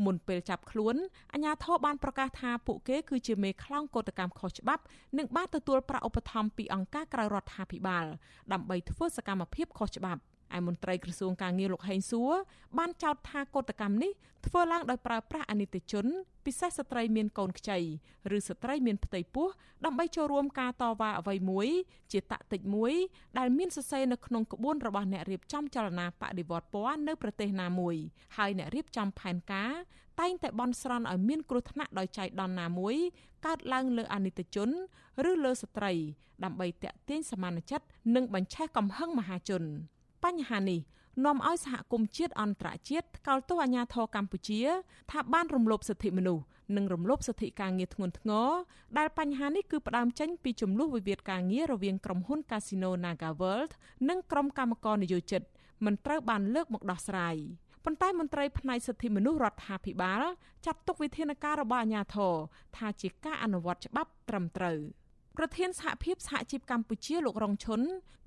[0.04, 0.96] មុនពេលចាប់ខ្លួន
[1.32, 4.82] អាជ្ញាធរបានប្រកាសថាពួកគេគឺជាមេខ្លោងកោតកម្មខុសច្បាប់
[5.18, 8.04] និងបានទទួលប្រាក់ឧបត្ថម្ភពីអង្គការក្រៅរដ្ឋាភិបាល
[8.52, 10.20] ដើម្បីធ្វើសកម្មភាពខុសច្បាប់
[10.56, 12.32] ឯមន្ត្រីក្រសួងការងារលោកហេងសួរ
[12.78, 14.12] បានចោទថាកតកម្មនេះ
[14.46, 16.06] ធ្វើឡើងដោយប្រើប្រាស់អនិច្ចជន
[16.46, 17.78] ពិសេសស្ត្រីមានកូនខ្ចី
[18.36, 19.48] ឬស្ត្រីមានផ្ទៃពោះ
[19.84, 21.68] ដើម្បីចូលរួមការតវ៉ាអ្វីមួយ
[22.12, 22.92] ជាតាក់ទិចមួយ
[23.38, 27.96] ដែលមានសរសេរនៅក្នុងក្បួនរបស់អ្នករៀបចំចលនាបដិវត្តពណ៌នៅប្រទេសណាមួយ
[28.36, 29.72] ហើយអ្នករៀបចំផែនការ
[30.20, 32.96] តែងតែបន់ស្រន់ឲ្យមានគ្រោះថ្នាក់ដោយចៃដន្យណាមួយ
[33.46, 34.68] កើតឡើងលើអនិច្ចជន
[35.30, 35.92] ឬលើស្ត្រី
[36.44, 39.62] ដើម្បីតាក់ទាញសមានចិត្តនិងបញ្ឆេះកំហឹងមហាជន
[40.24, 40.80] បញ្ហានេះ
[41.24, 44.60] នាំឲ្យសហគមន៍ជាតិអន្តរជាតិថ្កោលទោសអាញាធរកម្ពុជា
[45.10, 46.44] ថាបានរំលោភសិទ្ធិមនុស្ស
[46.76, 48.48] និងរំលោភសិទ្ធិការងារធ្ងន់ធ្ងរ
[48.98, 53.72] ដែលបញ្ហានេះគឺផ្ដើមចេញពីចំនួនវិវាទការងាររវាងក្រុមហ៊ុន Casino Naga World
[54.08, 55.42] និងក្រុមកម្មករនយោជិត
[55.84, 57.36] មិនត្រូវបានលើកមកដោះស្រាយ
[57.84, 60.22] ប៉ុន្តែមន្ត្រីផ្នែកសិទ្ធិមនុស្សរដ្ឋាភិបាល
[60.66, 62.34] ចាត់ទុកវិធានការរបស់អាជ្ញាធរ
[62.76, 64.78] ថាជាការអនុវត្តច្បាប់ត្រឹមត្រូវ។
[65.38, 67.80] ប្រធានសហភាពសហជីពកម្ពុជាលោករងឈុន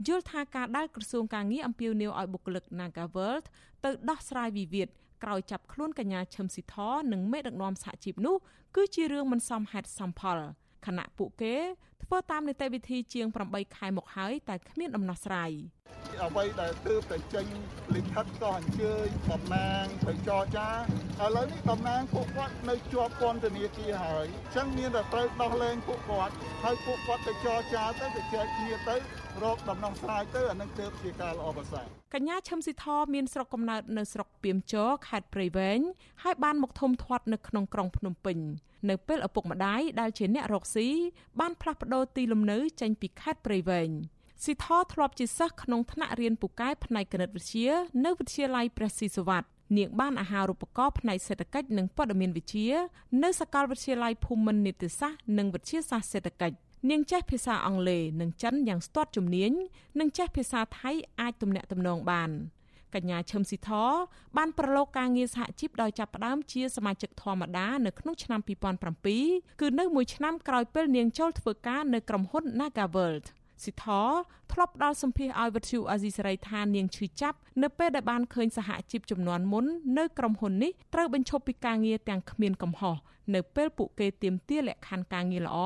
[0.07, 3.45] យល់ថាការដែលក្រសួងការងារអំពាវនាវឲ្យបុគ្គលិក Nagaworld
[3.83, 4.87] ទៅដោះស្រាយវិវាទ
[5.23, 6.75] ក្រោយចាប់ខ្លួនកញ្ញាឈឹមស៊ីធ
[7.11, 8.35] និងមេដឹកនាំសហជីពនោះ
[8.75, 10.39] គឺជារឿងមិនសមហេតុសមផល
[10.85, 11.55] ខណៈពួកគេ
[12.03, 15.51] ធ្វើតាមនីតិវិធីជាង8ខែមកហើយតែគ្មានដំណោះស្រាយ
[16.23, 17.45] អ្វីដែលទើបតែចេញ
[17.95, 26.33] លិខិតក៏អញ្ជើញតំណាងទៅចរចាឥឡូវនេះតំណាងពួកគាត់នៅជាប់ពន្ធនាគារហើយអញ្ចឹងមានតែត្រូវដោះលែងពួកគាត់
[26.63, 28.95] ហើយពួកគាត់ទៅចរចាទៅទៅចែកគ្នាទៅ
[29.43, 35.79] រកដំណោះស្រាយទៅអានឹងទើបជាការល្អប្រសើរ កញ្ញាឈឹមស៊ីធមានស្រុកកំណើតនៅស្រុកពីមចរខេត្តព្រៃវែង
[36.23, 38.37] ហើយបានមកធំធាត់នៅក្នុងក្រុងភ្នំពេញ
[38.89, 40.87] នៅពេលឪពុកម្ដាយដែលជាអ្នករកស៊ី
[41.39, 43.89] បានផ្លាស់ប្ដូរទីលំនៅចេញពីខេត្តព្រៃវែង
[44.43, 47.69] ស៊ីថធ្លាប់ជាសិស្សក្នុងថ្នាក់រៀនពូកែផ្នែកគណិតវិទ្យា
[48.05, 49.47] នៅវិទ្យាល័យព្រះស៊ីសុវត្ថិ
[49.77, 52.71] នាងបានអាហារូបករណ៍ផ្នែកសេដ្ឋកិច្ចនិងព័ត៌មានវិទ្យា
[53.23, 56.55] នៅសាកលវិទ្យាល័យភូមិន្ទនីតិសាស្ត្រនិងវិទ្យាសាស្ត្រសេដ្ឋកិច្ច
[56.89, 59.51] នាងចេះភាសាអង់គ្លេសនិងចិនយ៉ាងស្ទាត់ជំនាញ
[59.99, 62.31] និងចេះភាសាថៃអាចទំនាក់ទំនងបាន
[62.95, 63.69] កញ្ញាឈឹមស៊ីធ
[64.37, 68.39] បានប្រឡូកការងារសហជីពដោយចាប់ផ្ដើមជាសមាជិកធម្មតានៅក្នុងឆ្នាំ
[68.99, 73.25] 2007គឺនៅមួយឆ្នាំក្រោយពេលនាងចូលធ្វើការនៅក្រុមហ៊ុន Nagaworld
[73.63, 73.85] ស៊ីធ
[74.51, 79.65] ធ្លាប់ដល់សម្ភារឲ្យវិទ្យុអាស៊ីសេរីថានាងឈឺចាប់នៅពេលដែលបានឃើញសហជីពចំនួនមុន
[79.97, 82.95] នៅក្រុមហ៊ុននេះត្រូវបញ្ឈប់ពីការងារទាំងគ្មានកំហុស
[83.33, 85.57] នៅពេលពួកគេទាមទារលក្ខខណ្ឌការងារល្អ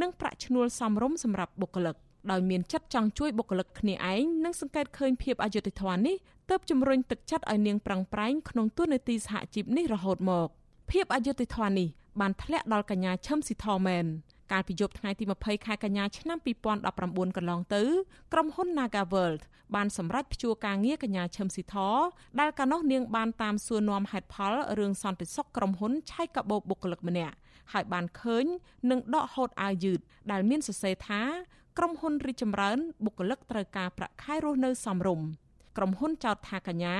[0.00, 1.96] និងប្រាក់ឈ្នួលសមរម្យសម្រាប់បុគ្គលិក
[2.30, 6.16] ដោយមានចិត្តចង់ជួយបុគ្គលិកគ្នាឯងនិងសង្កេតឃើញភាពអយុត្តិធម៌នេះ
[6.50, 10.48] ទើបជំរុញទឹកចិត្តឲ្យនាងប្រឹងប្រែងក្នុងទួនាទីសហជីពនេះរហូតមក
[10.90, 11.88] ភាពអយុត្តិធម៌នេះ
[12.20, 14.06] បានធ្លាក់ដល់កញ្ញាឈឹមស៊ីធមែន
[14.52, 16.38] កាលពីយប់ថ្ងៃទី20ខែកញ្ញាឆ្នាំ
[16.82, 17.82] 2019កន្លងទៅ
[18.32, 19.42] ក្រុមហ៊ុន Naga World
[19.74, 21.76] បានសម្រេចព្យួរការងារកញ្ញាឈឹមស៊ីធ
[22.40, 27.34] ដែលកាលនោះនាងបានតាមសួរនាំហេតុផលរឿងសន្តិសុខក្រុមហ៊ុនឆៃកាបូបបុគ្គលិកម្នាក់
[27.72, 28.44] ហើយបានឃើញ
[28.90, 29.98] នឹងដកហូតអាវយឺត
[30.32, 31.22] ដែលមានសរសេរថា
[31.78, 35.26] ក្រុមហ៊ុនរីកចម្រើនបុគ្គលិកត្រូវការប្រាក់ខែរស់នៅសមរម្យ
[35.76, 36.96] ក្រុមហ៊ុនចោទថាកញ្ញា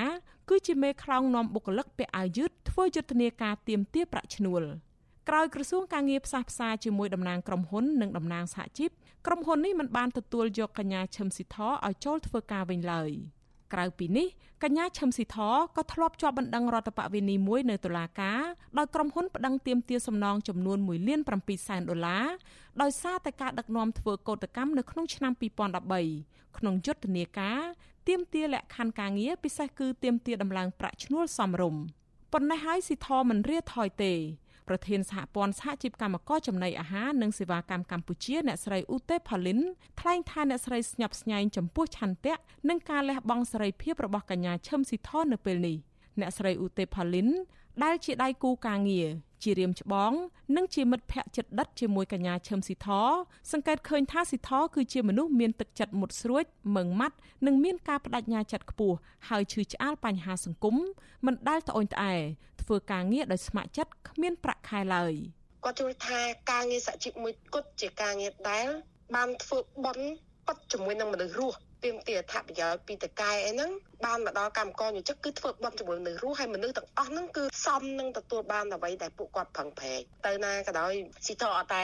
[0.49, 4.63] គឺជាមេខ្លោងនាំបុគ្គលិកពាក់អាវយឺតធ្វើយុទ្ធនាការទាមទារប្រាក់ឈ្នួល។
[5.29, 8.89] ក្រោយក្រសួងការងារផ្សះផ្សាជាមួយតំណាងក្រុមហ៊ុននិងតំណាងសហជីព
[9.25, 13.11] ក្រុមហ៊ុននេះមិនបានទទួលយកកញ្ញាឈឹមស៊ីធឲ្យចូលធ្វើការវិញឡើយ
[13.73, 14.27] ក្រៅពីនេះ
[14.63, 15.37] កញ្ញាឈឹមស៊ីធ
[15.77, 18.41] ក៏ធ្លាប់ជាប់បណ្ដឹងរដ្ឋបវេនីមួយនៅតុលាការ
[18.77, 22.25] ដោយក្រុមហ៊ុនប្តឹងទាមទារសំណងចំនួន1លាន7សែនដុល្លារ
[22.81, 25.33] ដោយសារតែការដឹកនាំធ្វើកោតកម្មនៅក្នុងឆ្នាំ
[25.95, 27.59] 2013ក្នុងយុទ្ធនាការ
[28.07, 31.83] ទាមទារលក្ខខណ្ឌការងារពិសេសគឺទាមទារដំឡើងប្រាក់ឈ្នួលសមរម្យ
[32.33, 34.13] ប៉ុន្តែហើយស៊ីធមិនរៀថយទេ
[34.69, 39.59] ប្រធានសហព័ន្ធសហជីពកម្មករចំណីអាហារនិងសេវាកម្មកម្ពុជាអ្នកស្រីឧទេផូលីន
[39.99, 42.35] ថ្លែងថាអ្នកស្រីស្ញប់ស្ញែងចំពោះឆន្ទៈ
[42.69, 45.77] និងការលះបង់សេរីភាពរបស់កញ្ញាឈឹមស៊ីធននៅពេលនេះ
[46.19, 47.29] អ្នកស្រីឧទេផូលីន
[47.83, 49.09] ដែលជាដៃគូការងារ
[49.43, 50.11] ជារៀមច្បង
[50.55, 52.87] និងជាមិត្តភក្តិជិតដិតជាមួយកញ្ញាឈឹមស៊ីធ
[53.51, 56.43] សង្កេតឃើញថាស៊ីធគឺជាមនុស្សមានទឹកចិត្តមុតស្រួច
[56.75, 58.95] ម៉ឺងម៉ាត់និងមានការបដិញ្ញាចិត្តខ្ពស់
[59.29, 60.75] ហើយឈឺឆ្អាលបញ្ហាសង្គម
[61.25, 62.15] មិនដែលត្អូញត្អែ
[62.61, 65.13] ធ្វើការងារដោយស្ម័គ្រចិត្តគ្មានប្រាក់ខែឡើយ
[65.65, 66.19] គាត់ជួយថា
[66.51, 68.67] ការងារសហជីពមួយគត់ជាការងារដែល
[69.15, 70.05] បានធ្វើបន់
[70.47, 73.71] ប៉ັດជាមួយនឹងមនុស្សរស់ ទាមទារអត្ថប្រយោជន៍ពីតកែអីហ្នឹង
[74.05, 80.93] បានមកដល់កម្មករយុជិកគឺធ្វើបន់ជាមួយមនុស្សរស់ហើយមនុស្សទាំងអស់ហ្នឹងគឺសមនឹងទទួលបានអ្វីដែលពួកគាត់ប្រឹងប្រែងទៅណាក៏ដោយ
[81.25, 81.83] ស៊ីតអត់តែ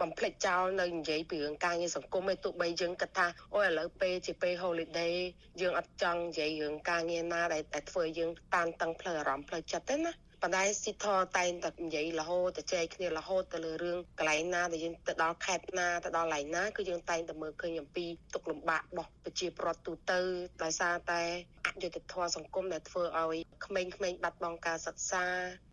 [0.00, 5.14] បំភ្លេចចោលនៅនិយាយពីរឿងការងារសង្គមឯទោះបីយើងគិតថាអូឥឡូវពេលជាពេល holiday
[5.60, 11.06] យើងអត់ចង់និយាយរឿងការងារណាដែលតែធ្វើយើងតានតឹងផ្លូវអារម្មណ៍ផ្លូវចិត្តទេណា ប៉ុន្តែស៊ីធ
[11.38, 20.20] តែងតែនិយាយរហូតទៅចែកគ្នារហូតទៅលើរឿងកន្លែងណាដែលយើងទៅដល់ខេត្តណាទៅដល់កន្លែងណាគឺយើងតែងតែមើលឃើញអំពីទុកលំបាករបស់ប្រជាពលរដ្ឋទូទៅ
[20.62, 21.22] ដោយសារតែ
[21.66, 25.24] អយុត្តិធម៌សង្គមដែលធ្វើឲ្យក្មេងៗបាត់បង់ការសិក្សា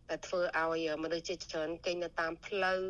[0.09, 2.82] ដែលធ្វើឲ្យមនុស្សជាច្រើនគេងនៅតាមផ្លូវ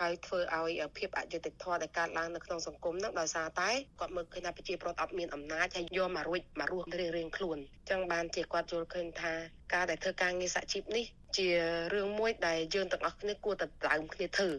[0.00, 3.70] ហើយធ្វើឲ្យភាពអយុត្តិធម៌ដែលកើតឡើងនៅក្នុងសង្គមនោះដោយសារតែ
[4.00, 9.34] គាត់មើលឃើញថាប្រជាពលរដ្ឋអត់មានអំណាចហើយយកមករួចមករស់រៀងៗខ្លួនអញ្ចឹងបានជាគាត់យល់ឃើញថា
[9.74, 11.04] ការដែលធ្វើការងារសហជីពនេះ
[11.36, 11.48] ជា
[11.94, 14.50] រឿងមួយដែលយើងទាំងអស់គ្នាគួរតែដើមគ្នាធ្វើ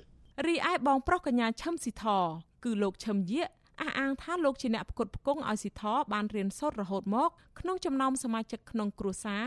[0.47, 2.05] រីឯបងប្រុសកញ្ញាឈឹមស៊ីធ
[2.63, 3.49] គឺលោកឈឹមយាក
[3.81, 9.45] អះអាងថាលោកជាអ្នកផ្គត់ផ្គង់ឲ្យស៊ីធបានរៀនសូត្ររហូតមក ក្នុងចំណោមសមាជិកក្នុងគ្រួសារ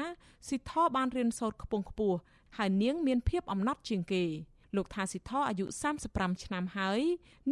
[0.49, 2.19] ស៊ីធបានរៀនសូត្រខ្ពង់ខ្ពស់
[2.57, 4.25] ហើយនាងមានភាពអំណត់ជាងគេ
[4.77, 5.65] លោកថាស៊ីធអាយុ
[6.05, 7.01] 35ឆ្នាំហើយ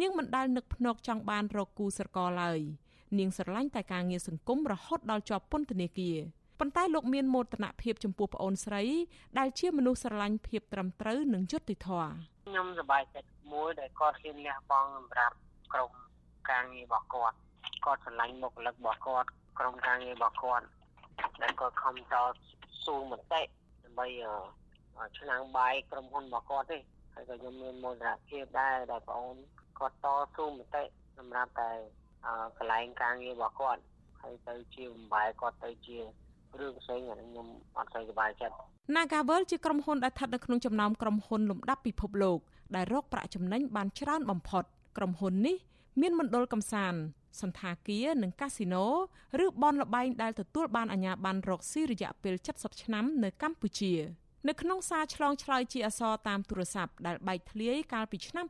[0.01, 2.61] នាងមិនដែលនឹកភ្នែកចង់បានរកគូស្រករឡើយ
[3.19, 6.19] នាងស្រឡាញ់តែការងារសង្គមរហូតដល់ជាប់ពន្ធនាគារ
[6.65, 8.83] ប៉ុន្តែលោកមានមោទនភាពចំពោះប្អូនស្រី
[9.39, 12.11] ដែលជាមនុស្សស្រឡាញ់ភាពត្រឹមត្រូវនិងយុត្តិធម៌
[12.47, 15.37] ខ្ញុំសប្បាយចិត្តមួយដែលគាត់ហ៊ានលះបង់សម្រាប់
[15.73, 15.91] ក្រុម
[16.51, 17.37] ការងាររបស់គាត់
[17.85, 20.67] គាត់ស្រឡាញ់មុខលឹករបស់គាត់ក្រុមការងាររបស់គាត់
[21.43, 22.15] ដែលគាត់ខំត
[22.85, 23.43] ស៊ូមតិ
[23.85, 24.07] ដើម្បី
[25.19, 26.79] ឆ្នាំងបាយក្រុមហ៊ុនរបស់គាត់ទេ
[27.15, 29.37] ហើយក៏ខ្ញុំមានមោទនភាពដែរដែលបងអូន
[29.79, 30.07] គាត់ត
[30.37, 30.83] ស៊ូមតិ
[31.19, 31.71] សម្រាប់តែ
[32.59, 33.83] កន្លែងការងាររបស់គាត់
[34.21, 35.99] ហើយទៅជាបំបែគាត់ទៅជា
[36.61, 37.47] រឿងផ្សេងខ្ញុំ
[37.77, 38.55] អត់សូវសប្បាយចិត្ត
[38.97, 42.39] Nagavel ជាក្រុមហ៊ុនដែលស្ថិតនៅក្នុងចំណោមក្រុមហ៊ុនលំដាប់ពិភពលោក
[42.77, 44.65] ដែលរកប្រាក់ចំណេញបានច្រើនបំផុត
[44.97, 45.57] ក្រុមហ៊ុននេះ
[46.01, 47.01] មានមណ្ឌលកំសាន្ត
[47.41, 48.85] សន្តាគារនិងកាស៊ីណូ
[49.45, 53.93] ឬបនលបែងដែលទទួលបានអាជ្ញាប័ណ្ណរកស៊ីរយៈពេល70ឆ្នាំនៅកម្ពុជា។
[54.49, 58.47] នៅក្នុងសារឆ្លងឆ្លើយជាអសរតាមទូរស័ព្ទដែលបែកធ្លាយកាលពីឆ្នាំ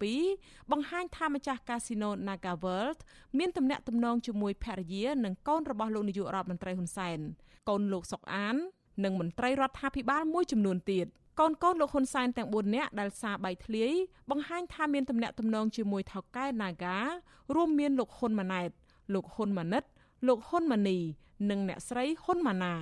[0.00, 2.98] 2017បង្ហាញថាម្ចាស់កាស៊ីណូ Naga World
[3.38, 7.18] មានទំនាក់ទំនងជាមួយភរិយានិងកូនរបស់លោកនាយករដ្ឋមន្ត្រីហ៊ុនសែន
[7.68, 8.56] កូនលោកសុកអាន
[9.04, 11.06] និងមន្ត្រីរដ្ឋាភិបាលមួយចំនួនទៀត
[11.40, 13.92] កូនកូនលោកហ៊ុនសែនទាំង4នាក់ដែលសារបែកធ្លាយ
[14.30, 16.98] បង្ហាញថាមានទំនាក់ទំនងជាមួយថៅកែ Naga
[17.54, 18.70] រួមមានលោកហ៊ុនម៉ាណែត
[19.14, 19.84] លោកហ៊ុនម៉ាណិត
[20.28, 20.98] លោកហ៊ុនម៉ានី
[21.50, 22.74] និងអ្នកស្រីហ៊ុនម៉ាណា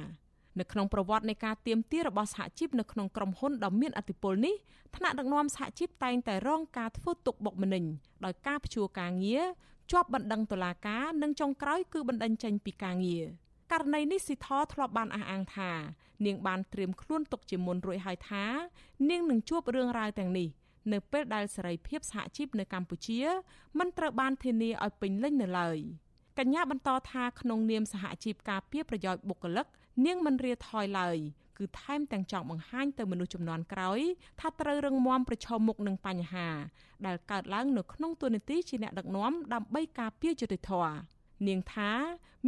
[0.60, 4.54] នៅក្នុងប្រវត្តិនៃការទៀមទារបស់សហជីពនៅក្នុងក្រុមហ៊ុនដ៏មានអធិបុលនេះ
[4.96, 7.84] ថ្នាក់ដឹកនាំសហជីពតែងតែរងការធ្វើទុកបុកម្នេញ
[8.24, 9.44] ដោយការព្យួរការងារ
[9.92, 13.24] ជាប់បណ្ដឹងតុលាការនិងចុងក្រោយគឺបណ្ដឹងចេញពីការងារ
[13.72, 15.70] ករណីនេះស៊ីថធ្លាប់បានអះអាងថា
[16.26, 18.44] នាងបានត្រៀមខ្លួនទុកជាមុនរួចហើយថា
[19.10, 20.48] នាងនឹងជួបរឿងរ៉ាវទាំងនេះ
[20.92, 23.20] នៅពេលដែលសេរីភាពសហជីពនៅកម្ពុជា
[23.78, 25.78] មិនត្រូវបានធានាឲ្យពេញលេញនៅឡើយ
[26.38, 29.66] កញ្ញាបន្តថាក្នុងនាមសហជីពការពារប្រយោជន៍បុគ្គលិក
[30.04, 31.18] នាងមិនរាថយឡើយ
[31.58, 34.00] គឺថែមទាំងចង់បង្ហាញទៅមនុស្សចំនួនក្រោយ
[34.40, 36.48] ថាត្រូវរឹងមាំប្រឈមមុខនឹងបញ្ហា
[37.06, 40.96] ដែលកើតឡើងនៅក្នុងទូនីតិជាអ្នកដឹកនាំដើម្បីការពារយុត្តិធម៌
[41.48, 41.90] នាងថា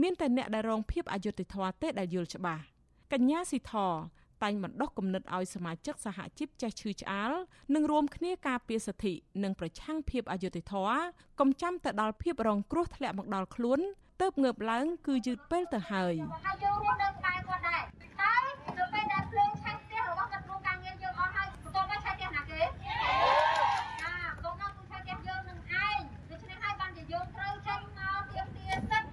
[0.03, 2.63] មានតែអ្នកដែលរងភាពអយុត្តិធម៌ទេដែលយល់ច្បាស់
[3.13, 3.75] កញ្ញាស៊ីធ
[4.43, 7.33] តែងបណ្ដុះគំនិតឲ្យសមាជិកសហជីពចេះឈឺឆ្អាល
[7.75, 10.99] និងរួមគ្នាការពារសិទ្ធិនិងប្រឆាំងភាពអយុត្តិធម៌
[11.41, 13.81] កុំចាំទៅដល់ភាពរងគ្រោះធ្លាក់មកដល់ខ្លួន
[14.21, 16.15] ទើបងើបឡើង គឺយឺតពេលទៅហើយ
[16.47, 17.83] ហើយយើងរស់នៅក្បែរគាត់ដែរ
[18.21, 18.45] ហើយ
[18.79, 24.13] នៅពេលដែលភ្លើងឆេះផ្ទះរបស់គាត់ក្នុងការងារយើងអស់ហើយបន្តមកឆេះផ្ទះណាគេចា
[24.45, 25.99] បន្តមកគឺឆេះផ្ទះយើងនឹងឯង
[26.31, 29.09] ដូច្នេះហើយបានជាយើងត្រូវចេញមកទៀមទាសិទ្ធ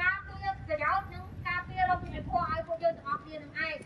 [0.00, 3.76] ការពារប្រយោជន៍និងការពាររកវិភ័យឲ្យពួកយើងទាំងអស់គ្នានឹងឯង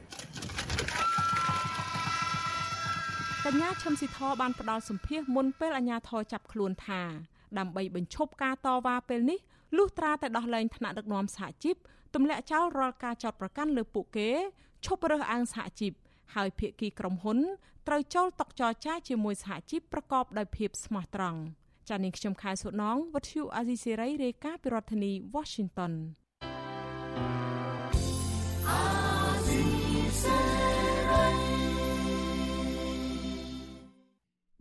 [3.44, 7.02] កញ្ញា ឈឹមស៊ីធបានផ្ដល់សម្ភារមុនពេលអាញាធរចាប់ខ្លួនថា
[7.58, 9.38] ដើម្បីបញ្ឈប់ការតវ៉ាពេលនេះ
[9.76, 11.76] លុះត្រាតែដោះលែងថ្នាក់ដឹកនាំសហជីព
[12.14, 14.30] ទម្លាក់ចោលរាល់ការចោទប្រកាន់លើពួកគេ
[14.84, 15.92] ឈប់រើសអើងសហជីព
[16.34, 17.38] ហើយភាគីក្រុមហ៊ុន
[17.88, 21.40] ត្រូវចូលតុចរចាជាមួយសហជីពប្រកបដោយភាពស្មោះត្រង់
[21.88, 25.92] ចា៎នាងខ្ញុំខែសុណងវັດឈូអាស៊ីសេរីរាយការណ៍ពីរដ្ឋធានី Washington
[27.42, 27.43] ច